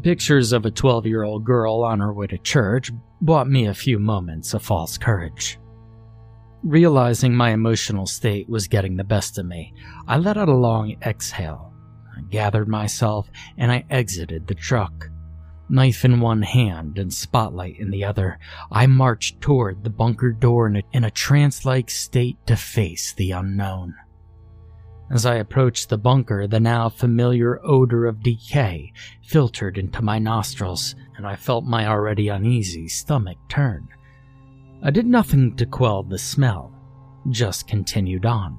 Pictures 0.00 0.52
of 0.52 0.64
a 0.64 0.70
12 0.70 1.06
year 1.06 1.22
old 1.22 1.44
girl 1.44 1.84
on 1.84 2.00
her 2.00 2.12
way 2.12 2.26
to 2.26 2.38
church 2.38 2.90
bought 3.20 3.48
me 3.48 3.66
a 3.66 3.74
few 3.74 3.98
moments 3.98 4.54
of 4.54 4.62
false 4.62 4.96
courage. 4.96 5.58
Realizing 6.64 7.34
my 7.34 7.50
emotional 7.50 8.06
state 8.06 8.48
was 8.48 8.68
getting 8.68 8.96
the 8.96 9.04
best 9.04 9.38
of 9.38 9.46
me, 9.46 9.74
I 10.08 10.16
let 10.16 10.36
out 10.36 10.48
a 10.48 10.54
long 10.54 10.96
exhale. 11.02 11.72
I 12.16 12.22
gathered 12.22 12.68
myself 12.68 13.30
and 13.58 13.70
I 13.70 13.84
exited 13.90 14.46
the 14.46 14.54
truck. 14.54 15.10
Knife 15.68 16.04
in 16.04 16.20
one 16.20 16.42
hand 16.42 16.98
and 16.98 17.12
spotlight 17.12 17.78
in 17.78 17.90
the 17.90 18.04
other, 18.04 18.38
I 18.70 18.86
marched 18.86 19.40
toward 19.40 19.84
the 19.84 19.90
bunker 19.90 20.32
door 20.32 20.68
in 20.68 20.76
a, 21.04 21.06
a 21.06 21.10
trance 21.10 21.64
like 21.64 21.90
state 21.90 22.38
to 22.46 22.56
face 22.56 23.12
the 23.12 23.32
unknown. 23.32 23.94
As 25.12 25.26
I 25.26 25.34
approached 25.34 25.90
the 25.90 25.98
bunker, 25.98 26.46
the 26.46 26.58
now 26.58 26.88
familiar 26.88 27.60
odor 27.62 28.06
of 28.06 28.22
decay 28.22 28.94
filtered 29.22 29.76
into 29.76 30.00
my 30.00 30.18
nostrils, 30.18 30.94
and 31.18 31.26
I 31.26 31.36
felt 31.36 31.66
my 31.66 31.86
already 31.86 32.28
uneasy 32.28 32.88
stomach 32.88 33.36
turn. 33.50 33.88
I 34.82 34.90
did 34.90 35.04
nothing 35.04 35.54
to 35.56 35.66
quell 35.66 36.02
the 36.02 36.16
smell, 36.16 36.72
just 37.28 37.68
continued 37.68 38.24
on, 38.24 38.58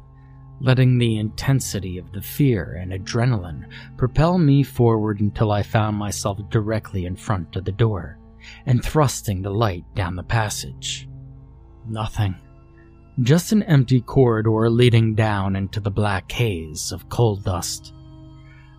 letting 0.62 1.00
the 1.00 1.18
intensity 1.18 1.98
of 1.98 2.12
the 2.12 2.22
fear 2.22 2.74
and 2.80 2.92
adrenaline 2.92 3.66
propel 3.98 4.38
me 4.38 4.62
forward 4.62 5.22
until 5.22 5.52
I 5.52 5.64
found 5.64 5.98
myself 5.98 6.38
directly 6.52 7.06
in 7.06 7.16
front 7.16 7.56
of 7.56 7.66
the 7.66 7.72
door 7.72 8.20
and 8.68 8.84
thrusting 8.84 9.42
the 9.42 9.50
light 9.50 9.86
down 9.96 10.16
the 10.16 10.22
passage. 10.22 11.10
Nothing. 11.88 12.36
Just 13.22 13.52
an 13.52 13.62
empty 13.64 14.02
corridor 14.02 14.72
leading 14.72 15.14
down 15.14 15.56
into 15.56 15.80
the 15.80 15.92
black 15.92 16.32
haze 16.32 16.92
of 16.92 17.10
coal 17.10 17.36
dust. 17.36 17.94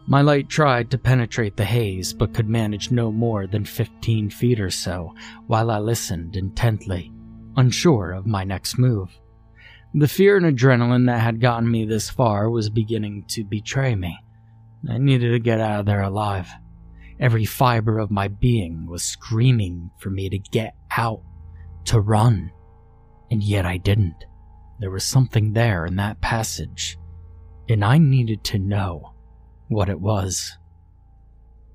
My 0.08 0.22
light 0.22 0.48
tried 0.48 0.90
to 0.90 0.98
penetrate 0.98 1.56
the 1.56 1.64
haze 1.64 2.12
but 2.12 2.34
could 2.34 2.48
manage 2.48 2.90
no 2.90 3.12
more 3.12 3.46
than 3.46 3.64
15 3.64 4.30
feet 4.30 4.58
or 4.58 4.70
so 4.70 5.14
while 5.46 5.70
I 5.70 5.78
listened 5.78 6.34
intently, 6.34 7.12
unsure 7.56 8.10
of 8.10 8.26
my 8.26 8.42
next 8.42 8.76
move. 8.76 9.16
The 9.94 10.08
fear 10.08 10.36
and 10.36 10.44
adrenaline 10.44 11.06
that 11.06 11.20
had 11.20 11.40
gotten 11.40 11.70
me 11.70 11.84
this 11.84 12.10
far 12.10 12.50
was 12.50 12.68
beginning 12.68 13.26
to 13.28 13.44
betray 13.44 13.94
me. 13.94 14.18
I 14.90 14.98
needed 14.98 15.30
to 15.30 15.38
get 15.38 15.60
out 15.60 15.80
of 15.80 15.86
there 15.86 16.02
alive. 16.02 16.48
Every 17.20 17.44
fiber 17.44 18.00
of 18.00 18.10
my 18.10 18.26
being 18.26 18.86
was 18.86 19.04
screaming 19.04 19.92
for 20.00 20.10
me 20.10 20.28
to 20.28 20.38
get 20.40 20.74
out, 20.96 21.22
to 21.84 22.00
run. 22.00 22.50
And 23.30 23.42
yet 23.42 23.66
I 23.66 23.78
didn't. 23.78 24.24
There 24.80 24.90
was 24.90 25.04
something 25.04 25.52
there 25.52 25.86
in 25.86 25.96
that 25.96 26.20
passage, 26.20 26.98
and 27.68 27.84
I 27.84 27.98
needed 27.98 28.44
to 28.44 28.58
know 28.58 29.14
what 29.68 29.88
it 29.88 30.00
was. 30.00 30.56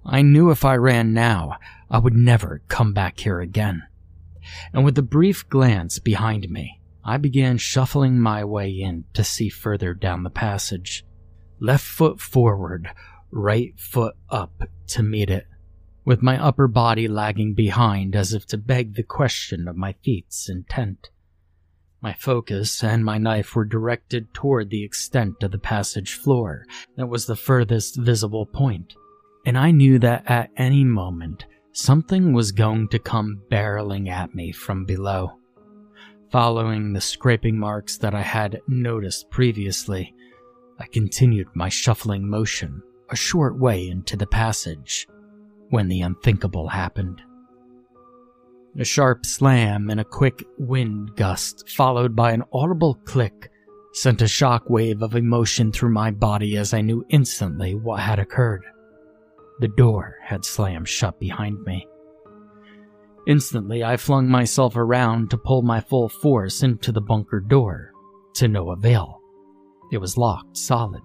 I 0.05 0.21
knew 0.21 0.51
if 0.51 0.65
I 0.65 0.75
ran 0.75 1.13
now, 1.13 1.57
I 1.89 1.99
would 1.99 2.13
never 2.13 2.62
come 2.67 2.93
back 2.93 3.19
here 3.19 3.39
again. 3.39 3.83
And 4.73 4.83
with 4.83 4.97
a 4.97 5.03
brief 5.03 5.47
glance 5.49 5.99
behind 5.99 6.49
me, 6.49 6.81
I 7.03 7.17
began 7.17 7.57
shuffling 7.57 8.19
my 8.19 8.43
way 8.43 8.69
in 8.69 9.05
to 9.13 9.23
see 9.23 9.49
further 9.49 9.93
down 9.93 10.23
the 10.23 10.29
passage. 10.29 11.05
Left 11.59 11.83
foot 11.83 12.19
forward, 12.19 12.89
right 13.31 13.73
foot 13.77 14.15
up 14.29 14.63
to 14.88 15.03
meet 15.03 15.29
it, 15.29 15.47
with 16.05 16.21
my 16.21 16.41
upper 16.41 16.67
body 16.67 17.07
lagging 17.07 17.53
behind 17.53 18.15
as 18.15 18.33
if 18.33 18.45
to 18.47 18.57
beg 18.57 18.95
the 18.95 19.03
question 19.03 19.67
of 19.67 19.75
my 19.75 19.93
feet's 20.03 20.49
intent. 20.49 21.09
My 22.01 22.13
focus 22.13 22.83
and 22.83 23.03
my 23.03 23.17
knife 23.17 23.55
were 23.55 23.65
directed 23.65 24.33
toward 24.33 24.69
the 24.69 24.83
extent 24.83 25.43
of 25.43 25.51
the 25.51 25.59
passage 25.59 26.13
floor 26.13 26.65
that 26.95 27.07
was 27.07 27.25
the 27.25 27.35
furthest 27.35 27.97
visible 27.97 28.45
point, 28.45 28.93
and 29.45 29.57
I 29.57 29.71
knew 29.71 29.99
that 29.99 30.23
at 30.29 30.51
any 30.55 30.85
moment 30.85 31.45
something 31.73 32.31
was 32.31 32.53
going 32.53 32.88
to 32.89 32.99
come 32.99 33.41
barreling 33.51 34.07
at 34.07 34.33
me 34.33 34.51
from 34.53 34.85
below. 34.85 35.33
Following 36.31 36.93
the 36.93 37.01
scraping 37.01 37.57
marks 37.57 37.97
that 37.97 38.13
I 38.13 38.21
had 38.21 38.62
noticed 38.67 39.29
previously, 39.29 40.13
I 40.79 40.85
continued 40.85 41.47
my 41.53 41.67
shuffling 41.67 42.29
motion 42.29 42.81
a 43.09 43.15
short 43.15 43.57
way 43.57 43.89
into 43.89 44.15
the 44.15 44.27
passage 44.27 45.07
when 45.69 45.88
the 45.88 46.01
unthinkable 46.01 46.69
happened. 46.69 47.21
A 48.79 48.85
sharp 48.85 49.25
slam 49.25 49.89
and 49.89 49.99
a 49.99 50.05
quick 50.05 50.45
wind 50.57 51.13
gust, 51.17 51.67
followed 51.69 52.15
by 52.15 52.31
an 52.31 52.45
audible 52.53 52.95
click, 53.03 53.51
sent 53.91 54.21
a 54.21 54.27
shock 54.27 54.69
wave 54.69 55.01
of 55.01 55.17
emotion 55.17 55.73
through 55.73 55.91
my 55.91 56.11
body 56.11 56.55
as 56.55 56.73
I 56.73 56.79
knew 56.79 57.05
instantly 57.09 57.75
what 57.75 57.99
had 57.99 58.19
occurred. 58.19 58.63
The 59.59 59.67
door 59.67 60.15
had 60.23 60.45
slammed 60.45 60.87
shut 60.87 61.19
behind 61.19 61.61
me. 61.63 61.85
Instantly, 63.27 63.83
I 63.83 63.97
flung 63.97 64.29
myself 64.29 64.77
around 64.77 65.29
to 65.31 65.37
pull 65.37 65.61
my 65.61 65.81
full 65.81 66.07
force 66.07 66.63
into 66.63 66.93
the 66.93 67.01
bunker 67.01 67.41
door, 67.41 67.91
to 68.35 68.47
no 68.47 68.71
avail. 68.71 69.19
It 69.91 69.97
was 69.97 70.17
locked 70.17 70.55
solid. 70.55 71.03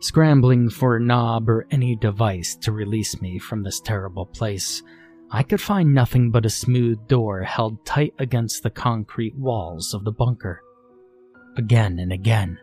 Scrambling 0.00 0.70
for 0.70 0.96
a 0.96 1.00
knob 1.00 1.50
or 1.50 1.66
any 1.70 1.94
device 1.94 2.56
to 2.62 2.72
release 2.72 3.20
me 3.20 3.38
from 3.38 3.62
this 3.62 3.80
terrible 3.80 4.24
place, 4.24 4.82
I 5.30 5.42
could 5.42 5.60
find 5.60 5.92
nothing 5.92 6.30
but 6.30 6.46
a 6.46 6.50
smooth 6.50 7.08
door 7.08 7.42
held 7.42 7.84
tight 7.84 8.14
against 8.18 8.62
the 8.62 8.70
concrete 8.70 9.36
walls 9.36 9.92
of 9.92 10.04
the 10.04 10.12
bunker. 10.12 10.62
Again 11.56 11.98
and 11.98 12.12
again, 12.12 12.58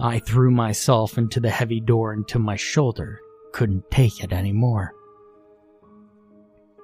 I 0.00 0.18
threw 0.18 0.50
myself 0.50 1.18
into 1.18 1.40
the 1.40 1.50
heavy 1.50 1.80
door 1.80 2.12
until 2.12 2.40
my 2.40 2.56
shoulder 2.56 3.20
couldn't 3.52 3.90
take 3.90 4.22
it 4.22 4.32
anymore. 4.32 4.92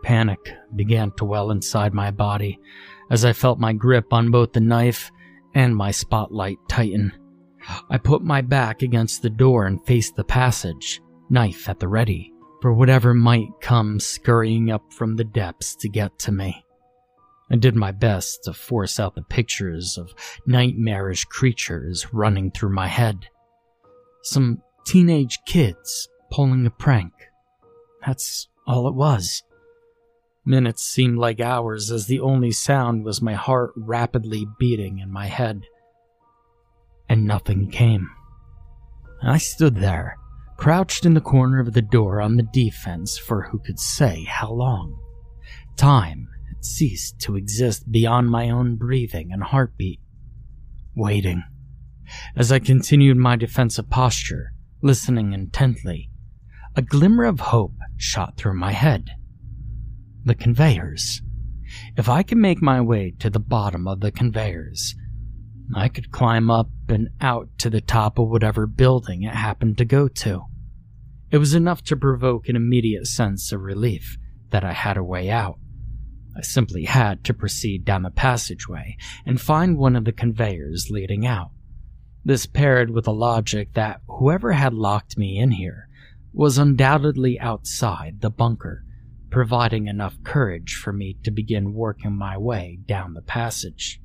Panic 0.03 0.55
began 0.75 1.13
to 1.13 1.25
well 1.25 1.51
inside 1.51 1.95
my 1.95 2.11
body 2.11 2.59
as 3.11 3.25
I 3.25 3.33
felt 3.33 3.59
my 3.59 3.73
grip 3.73 4.13
on 4.13 4.31
both 4.31 4.53
the 4.53 4.61
knife 4.61 5.11
and 5.55 5.77
my 5.77 5.91
spotlight 5.91 6.59
tighten. 6.69 7.13
I 7.89 7.99
put 7.99 8.23
my 8.23 8.41
back 8.41 8.83
against 8.83 9.23
the 9.23 9.31
door 9.31 9.67
and 9.67 9.85
faced 9.87 10.17
the 10.17 10.25
passage, 10.25 11.01
knife 11.31 11.69
at 11.69 11.79
the 11.79 11.89
ready, 11.89 12.32
for 12.63 12.73
whatever 12.73 13.13
might 13.13 13.49
come 13.61 13.99
scurrying 13.99 14.71
up 14.71 14.93
from 14.93 15.17
the 15.17 15.25
depths 15.25 15.75
to 15.75 15.89
get 15.89 16.17
to 16.21 16.31
me. 16.31 16.65
I 17.51 17.57
did 17.57 17.75
my 17.75 17.91
best 17.91 18.45
to 18.45 18.55
force 18.55 19.01
out 19.01 19.17
the 19.17 19.23
pictures 19.23 19.99
of 19.99 20.15
nightmarish 20.47 21.25
creatures 21.25 22.07
running 22.15 22.53
through 22.53 22.73
my 22.73 22.87
head. 22.87 23.27
Some 24.23 24.63
teenage 24.87 25.41
kids 25.45 26.09
pulling 26.31 26.65
a 26.65 26.71
prank. 26.71 27.13
That's 28.07 28.49
all 28.65 28.87
it 28.87 28.95
was. 28.95 29.43
Minutes 30.45 30.85
seemed 30.85 31.19
like 31.19 31.41
hours 31.41 31.91
as 31.91 32.07
the 32.07 32.21
only 32.21 32.53
sound 32.53 33.05
was 33.05 33.21
my 33.21 33.35
heart 33.35 33.73
rapidly 33.75 34.47
beating 34.61 35.01
in 35.01 35.11
my 35.11 35.27
head. 35.27 35.63
And 37.09 37.27
nothing 37.27 37.71
came. 37.71 38.09
I 39.21 39.39
stood 39.39 39.77
there, 39.77 40.17
crouched 40.63 41.05
in 41.05 41.15
the 41.15 41.21
corner 41.21 41.59
of 41.59 41.73
the 41.73 41.83
door 41.83 42.21
on 42.21 42.37
the 42.37 42.49
defense 42.53 43.19
for 43.19 43.43
who 43.43 43.59
could 43.59 43.81
say 43.81 44.23
how 44.29 44.49
long. 44.49 44.97
Time 45.77 46.29
had 46.47 46.65
ceased 46.65 47.19
to 47.19 47.35
exist 47.35 47.91
beyond 47.91 48.31
my 48.31 48.49
own 48.49 48.77
breathing 48.77 49.33
and 49.33 49.43
heartbeat. 49.43 49.99
Waiting. 50.95 51.43
As 52.37 52.53
I 52.53 52.61
continued 52.61 53.17
my 53.17 53.35
defensive 53.35 53.91
posture, 53.91 54.53
listening 54.81 55.33
intently, 55.33 56.11
a 56.77 56.83
glimmer 56.83 57.25
of 57.25 57.41
hope 57.41 57.75
shot 57.97 58.37
through 58.37 58.55
my 58.55 58.71
head. 58.71 59.11
The 60.25 60.37
conveyors. 60.37 61.23
If 61.97 62.09
I 62.09 62.23
could 62.23 62.39
make 62.39 62.63
my 62.63 62.81
way 62.81 63.15
to 63.19 63.31
the 63.31 63.41
bottom 63.41 63.89
of 63.89 63.99
the 63.99 64.13
conveyors, 64.13 64.95
I 65.75 65.89
could 65.89 66.13
climb 66.13 66.53
up 66.53 66.69
and 66.89 67.09
out 67.21 67.49
to 67.59 67.69
the 67.69 67.81
top 67.81 68.21
of 68.21 68.29
whatever 68.29 68.69
building 68.69 69.25
it 69.25 69.35
happened 69.35 69.77
to 69.79 69.85
go 69.85 70.07
to. 70.07 70.45
It 71.33 71.39
was 71.39 71.55
enough 71.55 71.83
to 71.85 71.97
provoke 71.97 72.51
an 72.51 72.57
immediate 72.57 73.07
sense 73.07 73.53
of 73.53 73.63
relief 73.63 74.19
that 74.51 74.65
I 74.65 74.75
had 74.75 74.99
a 74.99 75.03
way 75.03 75.31
out. 75.31 75.59
I 76.37 76.43
simply 76.43 76.85
had 76.85 77.25
to 77.25 77.33
proceed 77.33 77.87
down 77.87 78.03
the 78.03 78.11
passageway 78.11 78.99
and 79.25 79.41
find 79.41 79.79
one 79.79 79.97
of 79.97 80.05
the 80.05 80.13
conveyors 80.13 80.91
leading 80.91 81.25
out. 81.25 81.51
This 82.23 82.45
paired 82.45 82.91
with 82.91 83.07
the 83.07 83.15
logic 83.15 83.73
that 83.73 84.03
whoever 84.07 84.53
had 84.53 84.75
locked 84.75 85.17
me 85.17 85.39
in 85.39 85.53
here 85.53 85.89
was 86.35 86.59
undoubtedly 86.59 87.41
outside 87.41 88.21
the 88.21 88.31
bunker, 88.31 88.85
providing 89.31 89.87
enough 89.87 90.23
courage 90.25 90.75
for 90.75 90.93
me 90.93 91.17
to 91.25 91.31
begin 91.31 91.73
working 91.73 92.15
my 92.15 92.37
way 92.37 92.79
down 92.85 93.15
the 93.15 93.23
passage. 93.23 94.03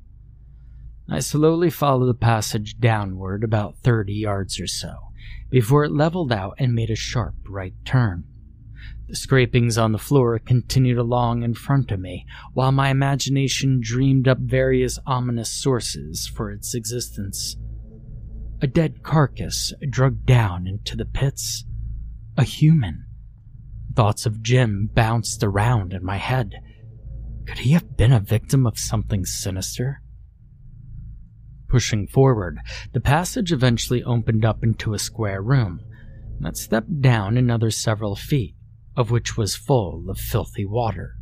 I 1.10 1.20
slowly 1.20 1.68
followed 1.68 2.06
the 2.06 2.14
passage 2.14 2.80
downward 2.80 3.44
about 3.44 3.76
30 3.82 4.14
yards 4.14 4.58
or 4.58 4.66
so 4.66 5.07
before 5.50 5.84
it 5.84 5.92
leveled 5.92 6.32
out 6.32 6.54
and 6.58 6.74
made 6.74 6.90
a 6.90 6.96
sharp 6.96 7.34
right 7.48 7.74
turn. 7.84 8.24
The 9.08 9.16
scrapings 9.16 9.78
on 9.78 9.92
the 9.92 9.98
floor 9.98 10.38
continued 10.38 10.98
along 10.98 11.42
in 11.42 11.54
front 11.54 11.90
of 11.90 11.98
me, 11.98 12.26
while 12.52 12.72
my 12.72 12.90
imagination 12.90 13.80
dreamed 13.82 14.28
up 14.28 14.38
various 14.38 14.98
ominous 15.06 15.50
sources 15.50 16.26
for 16.26 16.50
its 16.50 16.74
existence. 16.74 17.56
A 18.60 18.66
dead 18.66 19.02
carcass 19.02 19.72
dragged 19.88 20.26
down 20.26 20.66
into 20.66 20.94
the 20.94 21.06
pits, 21.06 21.64
a 22.36 22.44
human. 22.44 23.06
Thoughts 23.94 24.26
of 24.26 24.42
Jim 24.42 24.90
bounced 24.92 25.42
around 25.42 25.92
in 25.94 26.04
my 26.04 26.18
head. 26.18 26.54
Could 27.46 27.58
he 27.58 27.72
have 27.72 27.96
been 27.96 28.12
a 28.12 28.20
victim 28.20 28.66
of 28.66 28.78
something 28.78 29.24
sinister? 29.24 30.02
Pushing 31.68 32.06
forward, 32.06 32.58
the 32.92 33.00
passage 33.00 33.52
eventually 33.52 34.02
opened 34.02 34.44
up 34.44 34.62
into 34.62 34.94
a 34.94 34.98
square 34.98 35.42
room 35.42 35.80
that 36.40 36.56
stepped 36.56 37.00
down 37.00 37.36
another 37.36 37.70
several 37.70 38.16
feet, 38.16 38.54
of 38.96 39.10
which 39.10 39.36
was 39.36 39.56
full 39.56 40.08
of 40.08 40.18
filthy 40.18 40.64
water. 40.64 41.14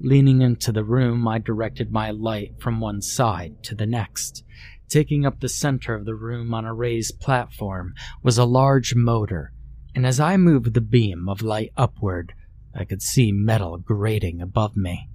Leaning 0.00 0.40
into 0.40 0.72
the 0.72 0.84
room, 0.84 1.28
I 1.28 1.38
directed 1.38 1.92
my 1.92 2.10
light 2.10 2.54
from 2.58 2.80
one 2.80 3.02
side 3.02 3.62
to 3.64 3.74
the 3.74 3.86
next. 3.86 4.44
Taking 4.88 5.26
up 5.26 5.40
the 5.40 5.48
center 5.48 5.94
of 5.94 6.06
the 6.06 6.14
room 6.14 6.54
on 6.54 6.64
a 6.64 6.74
raised 6.74 7.20
platform 7.20 7.92
was 8.22 8.38
a 8.38 8.44
large 8.44 8.94
motor 8.94 9.52
and 9.94 10.06
as 10.06 10.20
I 10.20 10.36
moved 10.36 10.74
the 10.74 10.80
beam 10.80 11.28
of 11.28 11.42
light 11.42 11.72
upward, 11.76 12.32
I 12.74 12.84
could 12.84 13.02
see 13.02 13.32
metal 13.32 13.78
grating 13.78 14.40
above 14.40 14.76
me. 14.76 15.08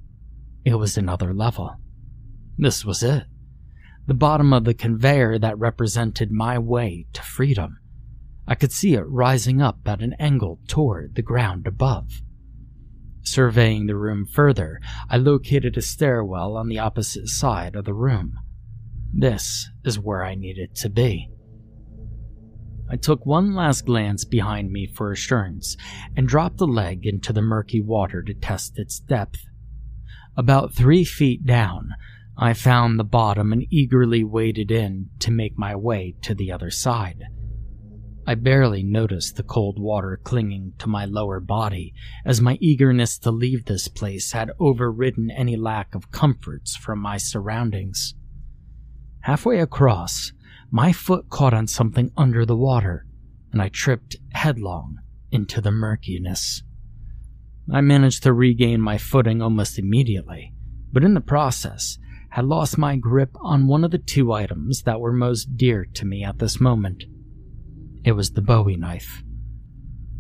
It 0.66 0.76
was 0.76 0.98
another 0.98 1.34
level. 1.34 1.78
This 2.58 2.84
was 2.84 3.02
it. 3.04 3.24
The 4.08 4.14
bottom 4.14 4.54
of 4.54 4.66
the 4.66 4.74
conveyor 4.74 5.40
that 5.40 5.58
represented 5.58 6.32
my 6.32 6.60
way 6.60 7.08
to 7.14 7.22
freedom. 7.22 7.80
I 8.48 8.54
could 8.54 8.72
see 8.72 8.94
it 8.94 9.08
rising 9.08 9.62
up 9.62 9.80
at 9.88 10.02
an 10.02 10.14
angle 10.20 10.60
toward 10.68 11.16
the 11.16 11.24
ground 11.24 11.66
above. 11.66 12.22
Surveying 13.24 13.88
the 13.88 13.96
room 13.96 14.28
further, 14.28 14.80
I 15.10 15.18
located 15.18 15.76
a 15.76 15.82
stairwell 15.82 16.56
on 16.56 16.70
the 16.70 16.78
opposite 16.78 17.28
side 17.28 17.76
of 17.76 17.86
the 17.86 17.94
room. 17.96 18.38
This 19.12 19.70
is 19.84 20.00
where 20.00 20.24
I 20.24 20.36
needed 20.36 20.76
to 20.76 20.90
be. 20.90 21.32
I 22.88 22.98
took 22.98 23.26
one 23.26 23.56
last 23.56 23.86
glance 23.86 24.26
behind 24.26 24.72
me 24.72 24.86
for 24.86 25.12
assurance 25.12 25.76
and 26.16 26.28
dropped 26.28 26.58
the 26.58 26.68
leg 26.68 27.08
into 27.08 27.34
the 27.34 27.42
murky 27.42 27.82
water 27.82 28.22
to 28.22 28.34
test 28.36 28.78
its 28.78 29.00
depth. 29.00 29.40
About 30.38 30.74
three 30.74 31.04
feet 31.04 31.46
down, 31.46 31.96
I 32.38 32.54
found 32.54 33.00
the 33.00 33.06
bottom 33.06 33.54
and 33.54 33.66
eagerly 33.70 34.24
waded 34.24 34.70
in 34.70 35.10
to 35.20 35.32
make 35.32 35.58
my 35.58 35.76
way 35.76 36.16
to 36.24 36.36
the 36.36 36.52
other 36.52 36.70
side. 36.70 37.24
I 38.28 38.36
barely 38.36 38.84
noticed 38.84 39.36
the 39.36 39.44
cold 39.44 39.80
water 39.80 40.20
clinging 40.22 40.74
to 40.80 40.88
my 40.88 41.06
lower 41.06 41.40
body, 41.40 41.94
as 42.26 42.42
my 42.42 42.58
eagerness 42.60 43.18
to 43.20 43.32
leave 43.32 43.66
this 43.66 43.88
place 43.88 44.32
had 44.32 44.52
overridden 44.60 45.30
any 45.32 45.56
lack 45.56 45.94
of 45.96 46.12
comforts 46.12 46.76
from 46.76 47.00
my 47.00 47.18
surroundings. 47.18 48.16
Halfway 49.22 49.60
across, 49.60 50.34
my 50.72 50.92
foot 50.92 51.30
caught 51.30 51.54
on 51.54 51.68
something 51.68 52.12
under 52.18 52.46
the 52.46 52.58
water, 52.58 53.06
and 53.54 53.62
I 53.62 53.70
tripped 53.70 54.18
headlong 54.34 54.98
into 55.32 55.62
the 55.62 55.72
murkiness. 55.72 56.64
I 57.72 57.82
managed 57.82 58.24
to 58.24 58.34
regain 58.34 58.82
my 58.82 58.98
footing 58.98 59.42
almost 59.42 59.80
immediately, 59.80 60.54
but 60.92 61.04
in 61.04 61.14
the 61.14 61.22
process, 61.22 61.98
had 62.36 62.44
lost 62.44 62.78
my 62.78 62.98
grip 62.98 63.30
on 63.40 63.66
one 63.66 63.86
of 63.86 63.92
the 63.92 63.98
two 63.98 64.34
items 64.34 64.82
that 64.82 65.00
were 65.00 65.14
most 65.14 65.56
dear 65.56 65.86
to 65.86 66.06
me 66.06 66.22
at 66.22 66.38
this 66.38 66.60
moment. 66.60 67.06
It 68.04 68.12
was 68.12 68.32
the 68.32 68.42
bowie 68.42 68.76
knife. 68.76 69.24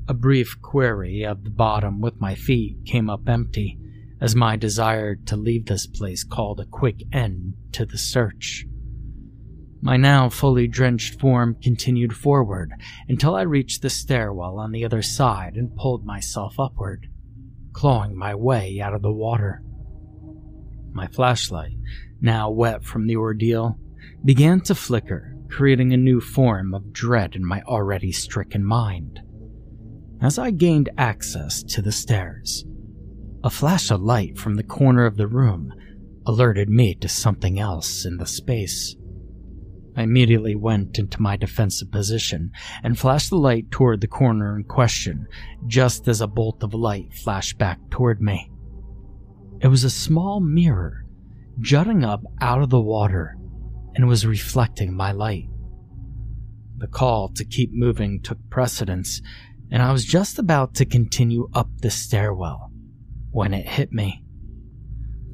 A 0.08 0.14
brief 0.14 0.56
query 0.62 1.26
of 1.26 1.44
the 1.44 1.50
bottom 1.50 2.00
with 2.00 2.22
my 2.22 2.34
feet 2.34 2.78
came 2.86 3.10
up 3.10 3.28
empty, 3.28 3.78
as 4.22 4.34
my 4.34 4.56
desire 4.56 5.16
to 5.26 5.36
leave 5.36 5.66
this 5.66 5.88
place 5.88 6.24
called 6.24 6.62
a 6.62 6.66
quick 6.66 7.04
end 7.12 7.56
to 7.74 7.86
the 7.86 7.98
search. 7.98 8.66
My 9.82 9.98
now 9.98 10.30
fully 10.30 10.70
drenched 10.70 11.20
form 11.20 11.58
continued 11.62 12.16
forward 12.16 12.72
until 13.10 13.36
I 13.36 13.42
reached 13.42 13.82
the 13.82 13.90
stairwell 13.90 14.58
on 14.58 14.72
the 14.72 14.86
other 14.86 15.02
side 15.02 15.56
and 15.56 15.76
pulled 15.76 16.06
myself 16.06 16.62
upward, 16.62 17.10
clawing 17.74 18.16
my 18.16 18.34
way 18.34 18.80
out 18.80 18.94
of 18.94 19.02
the 19.02 19.12
water. 19.12 19.65
My 20.96 21.08
flashlight, 21.08 21.76
now 22.22 22.50
wet 22.50 22.86
from 22.86 23.06
the 23.06 23.18
ordeal, 23.18 23.78
began 24.24 24.62
to 24.62 24.74
flicker 24.74 25.36
creating 25.50 25.92
a 25.92 25.98
new 25.98 26.22
form 26.22 26.74
of 26.74 26.94
dread 26.94 27.36
in 27.36 27.46
my 27.46 27.62
already 27.64 28.14
stricken 28.14 28.64
mind. 28.64 29.20
As 30.22 30.40
I 30.40 30.52
gained 30.52 30.90
access 30.98 31.62
to 31.64 31.82
the 31.82 31.92
stairs, 31.92 32.64
a 33.44 33.50
flash 33.50 33.92
of 33.92 34.02
light 34.02 34.38
from 34.38 34.56
the 34.56 34.64
corner 34.64 35.06
of 35.06 35.18
the 35.18 35.28
room 35.28 35.74
alerted 36.26 36.70
me 36.70 36.96
to 36.96 37.10
something 37.10 37.60
else 37.60 38.06
in 38.06 38.16
the 38.16 38.26
space. 38.26 38.96
I 39.98 40.04
immediately 40.04 40.56
went 40.56 40.98
into 40.98 41.22
my 41.22 41.36
defensive 41.36 41.92
position 41.92 42.52
and 42.84 42.98
flashed 42.98 43.32
the 43.32 43.38
light 43.38 43.70
toward 43.70 44.00
the 44.00 44.08
corner 44.08 44.56
in 44.56 44.64
question, 44.64 45.28
just 45.68 46.08
as 46.08 46.22
a 46.22 46.28
bolt 46.28 46.64
of 46.64 46.74
light 46.74 47.14
flashed 47.14 47.58
back 47.58 47.80
toward 47.92 48.22
me. 48.22 48.50
It 49.62 49.68
was 49.68 49.84
a 49.84 49.90
small 49.90 50.40
mirror 50.40 51.06
jutting 51.60 52.04
up 52.04 52.24
out 52.42 52.62
of 52.62 52.70
the 52.70 52.82
water 52.82 53.38
and 53.96 54.08
was 54.08 54.26
reflecting 54.26 54.94
my 54.94 55.12
light. 55.12 55.48
The 56.78 56.88
call 56.88 57.30
to 57.30 57.46
keep 57.46 57.72
moving 57.74 58.22
took 58.22 58.38
precedence, 58.50 59.22
and 59.72 59.82
I 59.82 59.94
was 59.94 60.04
just 60.04 60.38
about 60.38 60.76
to 60.76 60.86
continue 60.86 61.50
up 61.54 61.70
the 61.82 61.90
stairwell 61.90 62.72
when 63.32 63.54
it 63.54 63.68
hit 63.68 63.94
me. 63.94 64.24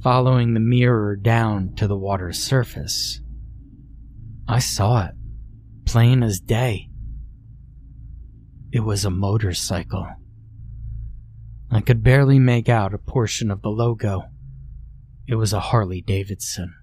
Following 0.03 0.53
the 0.53 0.60
mirror 0.60 1.15
down 1.15 1.73
to 1.75 1.88
the 1.88 1.97
water's 1.97 2.39
surface, 2.41 3.21
I 4.47 4.60
saw 4.60 5.05
it, 5.05 5.15
plain 5.86 6.21
as 6.23 6.39
day. 6.39 6.89
It 8.71 8.81
was 8.81 9.03
a 9.03 9.10
motorcycle. 9.10 10.07
I 11.73 11.79
could 11.79 12.03
barely 12.03 12.38
make 12.38 12.67
out 12.67 12.93
a 12.93 12.97
portion 12.97 13.49
of 13.49 13.62
the 13.62 13.69
logo. 13.69 14.25
It 15.25 15.36
was 15.36 15.53
a 15.53 15.60
Harley 15.62 16.01
Davidson. 16.01 16.73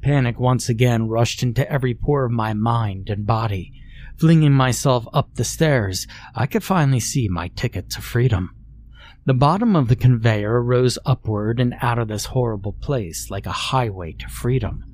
Panic 0.00 0.38
once 0.38 0.68
again 0.68 1.08
rushed 1.08 1.42
into 1.42 1.70
every 1.70 1.94
pore 1.94 2.26
of 2.26 2.30
my 2.30 2.54
mind 2.54 3.10
and 3.10 3.26
body. 3.26 3.72
Flinging 4.16 4.52
myself 4.52 5.08
up 5.12 5.34
the 5.34 5.44
stairs, 5.44 6.06
I 6.34 6.46
could 6.46 6.62
finally 6.62 7.00
see 7.00 7.28
my 7.28 7.48
ticket 7.48 7.90
to 7.90 8.00
freedom. 8.00 8.54
The 9.26 9.34
bottom 9.34 9.74
of 9.74 9.88
the 9.88 9.96
conveyor 9.96 10.62
rose 10.62 10.98
upward 11.04 11.58
and 11.58 11.74
out 11.80 11.98
of 11.98 12.08
this 12.08 12.26
horrible 12.26 12.72
place 12.72 13.28
like 13.28 13.46
a 13.46 13.52
highway 13.52 14.12
to 14.12 14.28
freedom. 14.28 14.84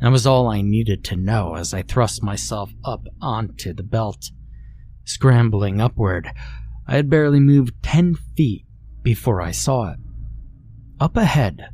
That 0.00 0.10
was 0.10 0.26
all 0.26 0.48
I 0.48 0.62
needed 0.62 1.04
to 1.04 1.16
know 1.16 1.54
as 1.54 1.72
I 1.72 1.82
thrust 1.82 2.22
myself 2.22 2.72
up 2.84 3.06
onto 3.20 3.72
the 3.72 3.84
belt. 3.84 4.30
Scrambling 5.04 5.80
upward, 5.80 6.32
I 6.86 6.96
had 6.96 7.08
barely 7.08 7.40
moved 7.40 7.82
ten 7.82 8.14
feet 8.14 8.66
before 9.02 9.40
I 9.40 9.50
saw 9.50 9.92
it. 9.92 9.98
Up 11.00 11.16
ahead, 11.16 11.68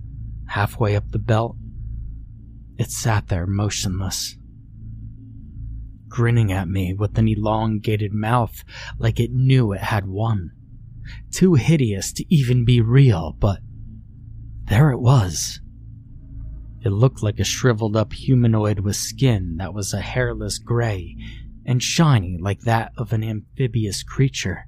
halfway 0.47 0.97
up 0.97 1.11
the 1.11 1.19
belt, 1.19 1.57
it 2.79 2.91
sat 2.91 3.29
there 3.29 3.47
motionless, 3.47 4.37
grinning 6.09 6.53
at 6.53 6.69
me 6.69 6.95
with 6.95 7.19
an 7.19 7.27
elongated 7.27 8.13
mouth 8.13 8.63
like 8.99 9.19
it 9.19 9.33
knew 9.33 9.73
it 9.73 9.81
had 9.81 10.07
won. 10.07 10.53
Too 11.33 11.55
hideous 11.55 12.13
to 12.13 12.35
even 12.35 12.65
be 12.65 12.81
real, 12.81 13.37
but 13.39 13.61
there 14.67 14.91
it 14.91 15.01
was. 15.01 15.61
It 16.85 16.91
looked 16.91 17.23
like 17.23 17.41
a 17.41 17.45
shriveled 17.45 17.97
up 17.97 18.13
humanoid 18.13 18.81
with 18.81 18.95
skin 18.95 19.57
that 19.57 19.75
was 19.75 19.93
a 19.93 20.01
hairless 20.01 20.59
gray 20.59 21.17
and 21.67 21.83
shiny 21.83 22.39
like 22.39 22.61
that 22.61 22.93
of 22.97 23.13
an 23.13 23.25
amphibious 23.25 24.03
creature. 24.03 24.68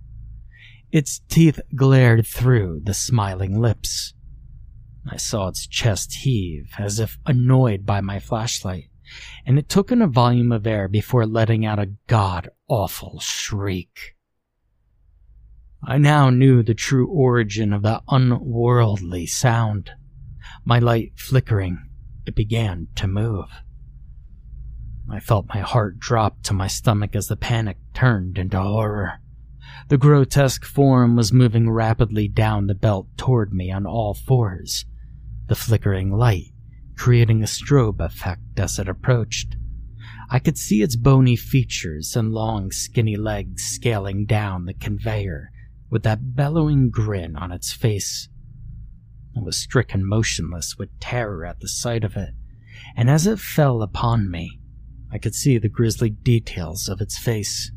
Its 0.92 1.20
teeth 1.28 1.60
glared 1.76 2.26
through 2.26 2.80
the 2.82 2.94
smiling 2.94 3.60
lips. 3.60 4.12
I 5.08 5.16
saw 5.16 5.48
its 5.48 5.66
chest 5.66 6.12
heave 6.22 6.72
as 6.78 6.98
if 6.98 7.18
annoyed 7.24 7.86
by 7.86 8.00
my 8.00 8.18
flashlight, 8.18 8.90
and 9.46 9.58
it 9.58 9.68
took 9.68 9.92
in 9.92 10.02
a 10.02 10.08
volume 10.08 10.50
of 10.50 10.66
air 10.66 10.88
before 10.88 11.26
letting 11.26 11.64
out 11.64 11.78
a 11.78 11.92
god 12.08 12.50
awful 12.68 13.20
shriek. 13.20 14.16
I 15.82 15.96
now 15.96 16.28
knew 16.28 16.62
the 16.62 16.74
true 16.74 17.06
origin 17.06 17.72
of 17.72 17.82
that 17.82 18.02
unworldly 18.08 19.26
sound. 19.26 19.92
My 20.64 20.78
light 20.78 21.12
flickering, 21.16 21.88
it 22.26 22.34
began 22.34 22.88
to 22.96 23.06
move. 23.06 23.46
I 25.08 25.20
felt 25.20 25.46
my 25.48 25.60
heart 25.60 25.98
drop 25.98 26.42
to 26.42 26.52
my 26.52 26.66
stomach 26.66 27.16
as 27.16 27.28
the 27.28 27.36
panic 27.36 27.78
turned 27.94 28.38
into 28.38 28.60
horror. 28.60 29.19
The 29.90 29.98
grotesque 29.98 30.64
form 30.64 31.16
was 31.16 31.32
moving 31.32 31.68
rapidly 31.68 32.28
down 32.28 32.68
the 32.68 32.76
belt 32.76 33.08
toward 33.16 33.52
me 33.52 33.70
on 33.70 33.86
all 33.86 34.14
fours, 34.14 34.84
the 35.48 35.56
flickering 35.56 36.12
light 36.12 36.52
creating 37.00 37.42
a 37.42 37.46
strobe 37.46 37.98
effect 37.98 38.60
as 38.60 38.78
it 38.78 38.86
approached. 38.86 39.56
I 40.28 40.38
could 40.38 40.58
see 40.58 40.82
its 40.82 40.96
bony 40.96 41.34
features 41.34 42.14
and 42.14 42.30
long, 42.30 42.70
skinny 42.70 43.16
legs 43.16 43.62
scaling 43.64 44.26
down 44.26 44.66
the 44.66 44.74
conveyor 44.74 45.50
with 45.88 46.02
that 46.02 46.36
bellowing 46.36 46.90
grin 46.90 47.36
on 47.36 47.52
its 47.52 47.72
face. 47.72 48.28
I 49.34 49.40
was 49.40 49.56
stricken 49.56 50.06
motionless 50.06 50.76
with 50.78 51.00
terror 51.00 51.46
at 51.46 51.60
the 51.60 51.68
sight 51.68 52.04
of 52.04 52.16
it, 52.16 52.34
and 52.94 53.08
as 53.08 53.26
it 53.26 53.40
fell 53.40 53.80
upon 53.80 54.30
me, 54.30 54.60
I 55.10 55.16
could 55.16 55.34
see 55.34 55.56
the 55.56 55.70
grisly 55.70 56.10
details 56.10 56.86
of 56.86 57.00
its 57.00 57.16
face. 57.16 57.72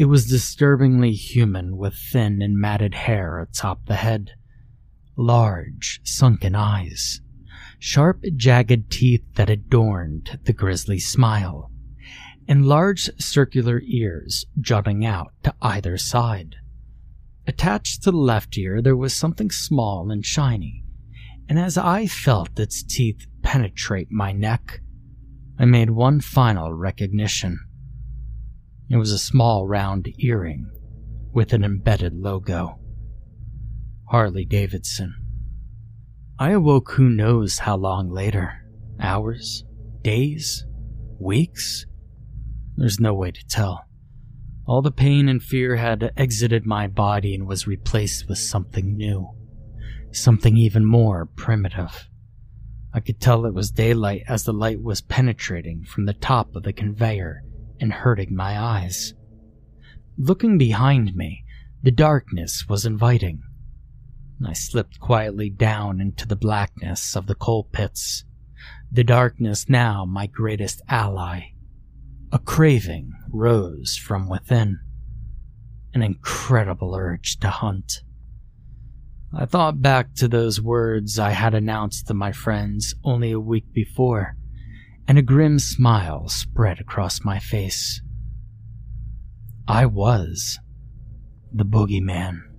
It 0.00 0.08
was 0.08 0.30
disturbingly 0.30 1.12
human 1.12 1.76
with 1.76 1.94
thin 1.94 2.40
and 2.40 2.56
matted 2.56 2.94
hair 2.94 3.38
atop 3.38 3.84
the 3.84 3.96
head 3.96 4.30
large, 5.14 6.00
sunken 6.04 6.54
eyes, 6.54 7.20
sharp, 7.78 8.24
jagged 8.34 8.90
teeth 8.90 9.26
that 9.34 9.50
adorned 9.50 10.38
the 10.44 10.54
grisly 10.54 10.98
smile, 10.98 11.70
and 12.48 12.64
large 12.64 13.10
circular 13.18 13.82
ears 13.84 14.46
jutting 14.58 15.04
out 15.04 15.34
to 15.42 15.54
either 15.60 15.98
side. 15.98 16.56
Attached 17.46 18.02
to 18.04 18.10
the 18.10 18.16
left 18.16 18.56
ear, 18.56 18.80
there 18.80 18.96
was 18.96 19.14
something 19.14 19.50
small 19.50 20.10
and 20.10 20.24
shiny, 20.24 20.82
and 21.46 21.58
as 21.58 21.76
I 21.76 22.06
felt 22.06 22.58
its 22.58 22.82
teeth 22.82 23.26
penetrate 23.42 24.10
my 24.10 24.32
neck, 24.32 24.80
I 25.58 25.66
made 25.66 25.90
one 25.90 26.22
final 26.22 26.72
recognition. 26.72 27.60
It 28.90 28.96
was 28.96 29.12
a 29.12 29.18
small 29.18 29.68
round 29.68 30.12
earring 30.18 30.68
with 31.32 31.52
an 31.52 31.62
embedded 31.62 32.12
logo. 32.12 32.80
Harley 34.10 34.44
Davidson. 34.44 35.14
I 36.40 36.50
awoke 36.50 36.90
who 36.90 37.08
knows 37.08 37.60
how 37.60 37.76
long 37.76 38.10
later. 38.10 38.64
Hours? 38.98 39.64
Days? 40.02 40.66
Weeks? 41.20 41.86
There's 42.76 42.98
no 42.98 43.14
way 43.14 43.30
to 43.30 43.46
tell. 43.46 43.84
All 44.66 44.82
the 44.82 44.90
pain 44.90 45.28
and 45.28 45.40
fear 45.40 45.76
had 45.76 46.12
exited 46.16 46.66
my 46.66 46.88
body 46.88 47.32
and 47.32 47.46
was 47.46 47.68
replaced 47.68 48.28
with 48.28 48.38
something 48.38 48.96
new. 48.96 49.30
Something 50.10 50.56
even 50.56 50.84
more 50.84 51.26
primitive. 51.36 52.08
I 52.92 52.98
could 52.98 53.20
tell 53.20 53.46
it 53.46 53.54
was 53.54 53.70
daylight 53.70 54.24
as 54.26 54.42
the 54.42 54.52
light 54.52 54.82
was 54.82 55.00
penetrating 55.00 55.84
from 55.84 56.06
the 56.06 56.14
top 56.14 56.56
of 56.56 56.64
the 56.64 56.72
conveyor 56.72 57.44
and 57.80 57.92
hurting 57.92 58.34
my 58.34 58.58
eyes. 58.60 59.14
Looking 60.18 60.58
behind 60.58 61.14
me, 61.14 61.44
the 61.82 61.90
darkness 61.90 62.66
was 62.68 62.84
inviting. 62.84 63.42
I 64.46 64.52
slipped 64.52 65.00
quietly 65.00 65.50
down 65.50 66.00
into 66.00 66.26
the 66.26 66.36
blackness 66.36 67.16
of 67.16 67.26
the 67.26 67.34
coal 67.34 67.64
pits, 67.72 68.24
the 68.92 69.04
darkness 69.04 69.68
now 69.68 70.04
my 70.04 70.26
greatest 70.26 70.82
ally. 70.88 71.52
A 72.32 72.38
craving 72.38 73.12
rose 73.30 73.96
from 73.96 74.28
within, 74.28 74.78
an 75.94 76.02
incredible 76.02 76.94
urge 76.94 77.38
to 77.40 77.48
hunt. 77.48 78.02
I 79.32 79.46
thought 79.46 79.80
back 79.80 80.14
to 80.16 80.28
those 80.28 80.60
words 80.60 81.18
I 81.18 81.30
had 81.30 81.54
announced 81.54 82.06
to 82.08 82.14
my 82.14 82.32
friends 82.32 82.94
only 83.04 83.30
a 83.30 83.40
week 83.40 83.72
before, 83.72 84.36
and 85.08 85.18
a 85.18 85.22
grim 85.22 85.58
smile 85.58 86.28
spread 86.28 86.80
across 86.80 87.24
my 87.24 87.38
face. 87.38 88.00
I 89.66 89.86
was 89.86 90.58
the 91.52 91.64
boogeyman. 91.64 92.49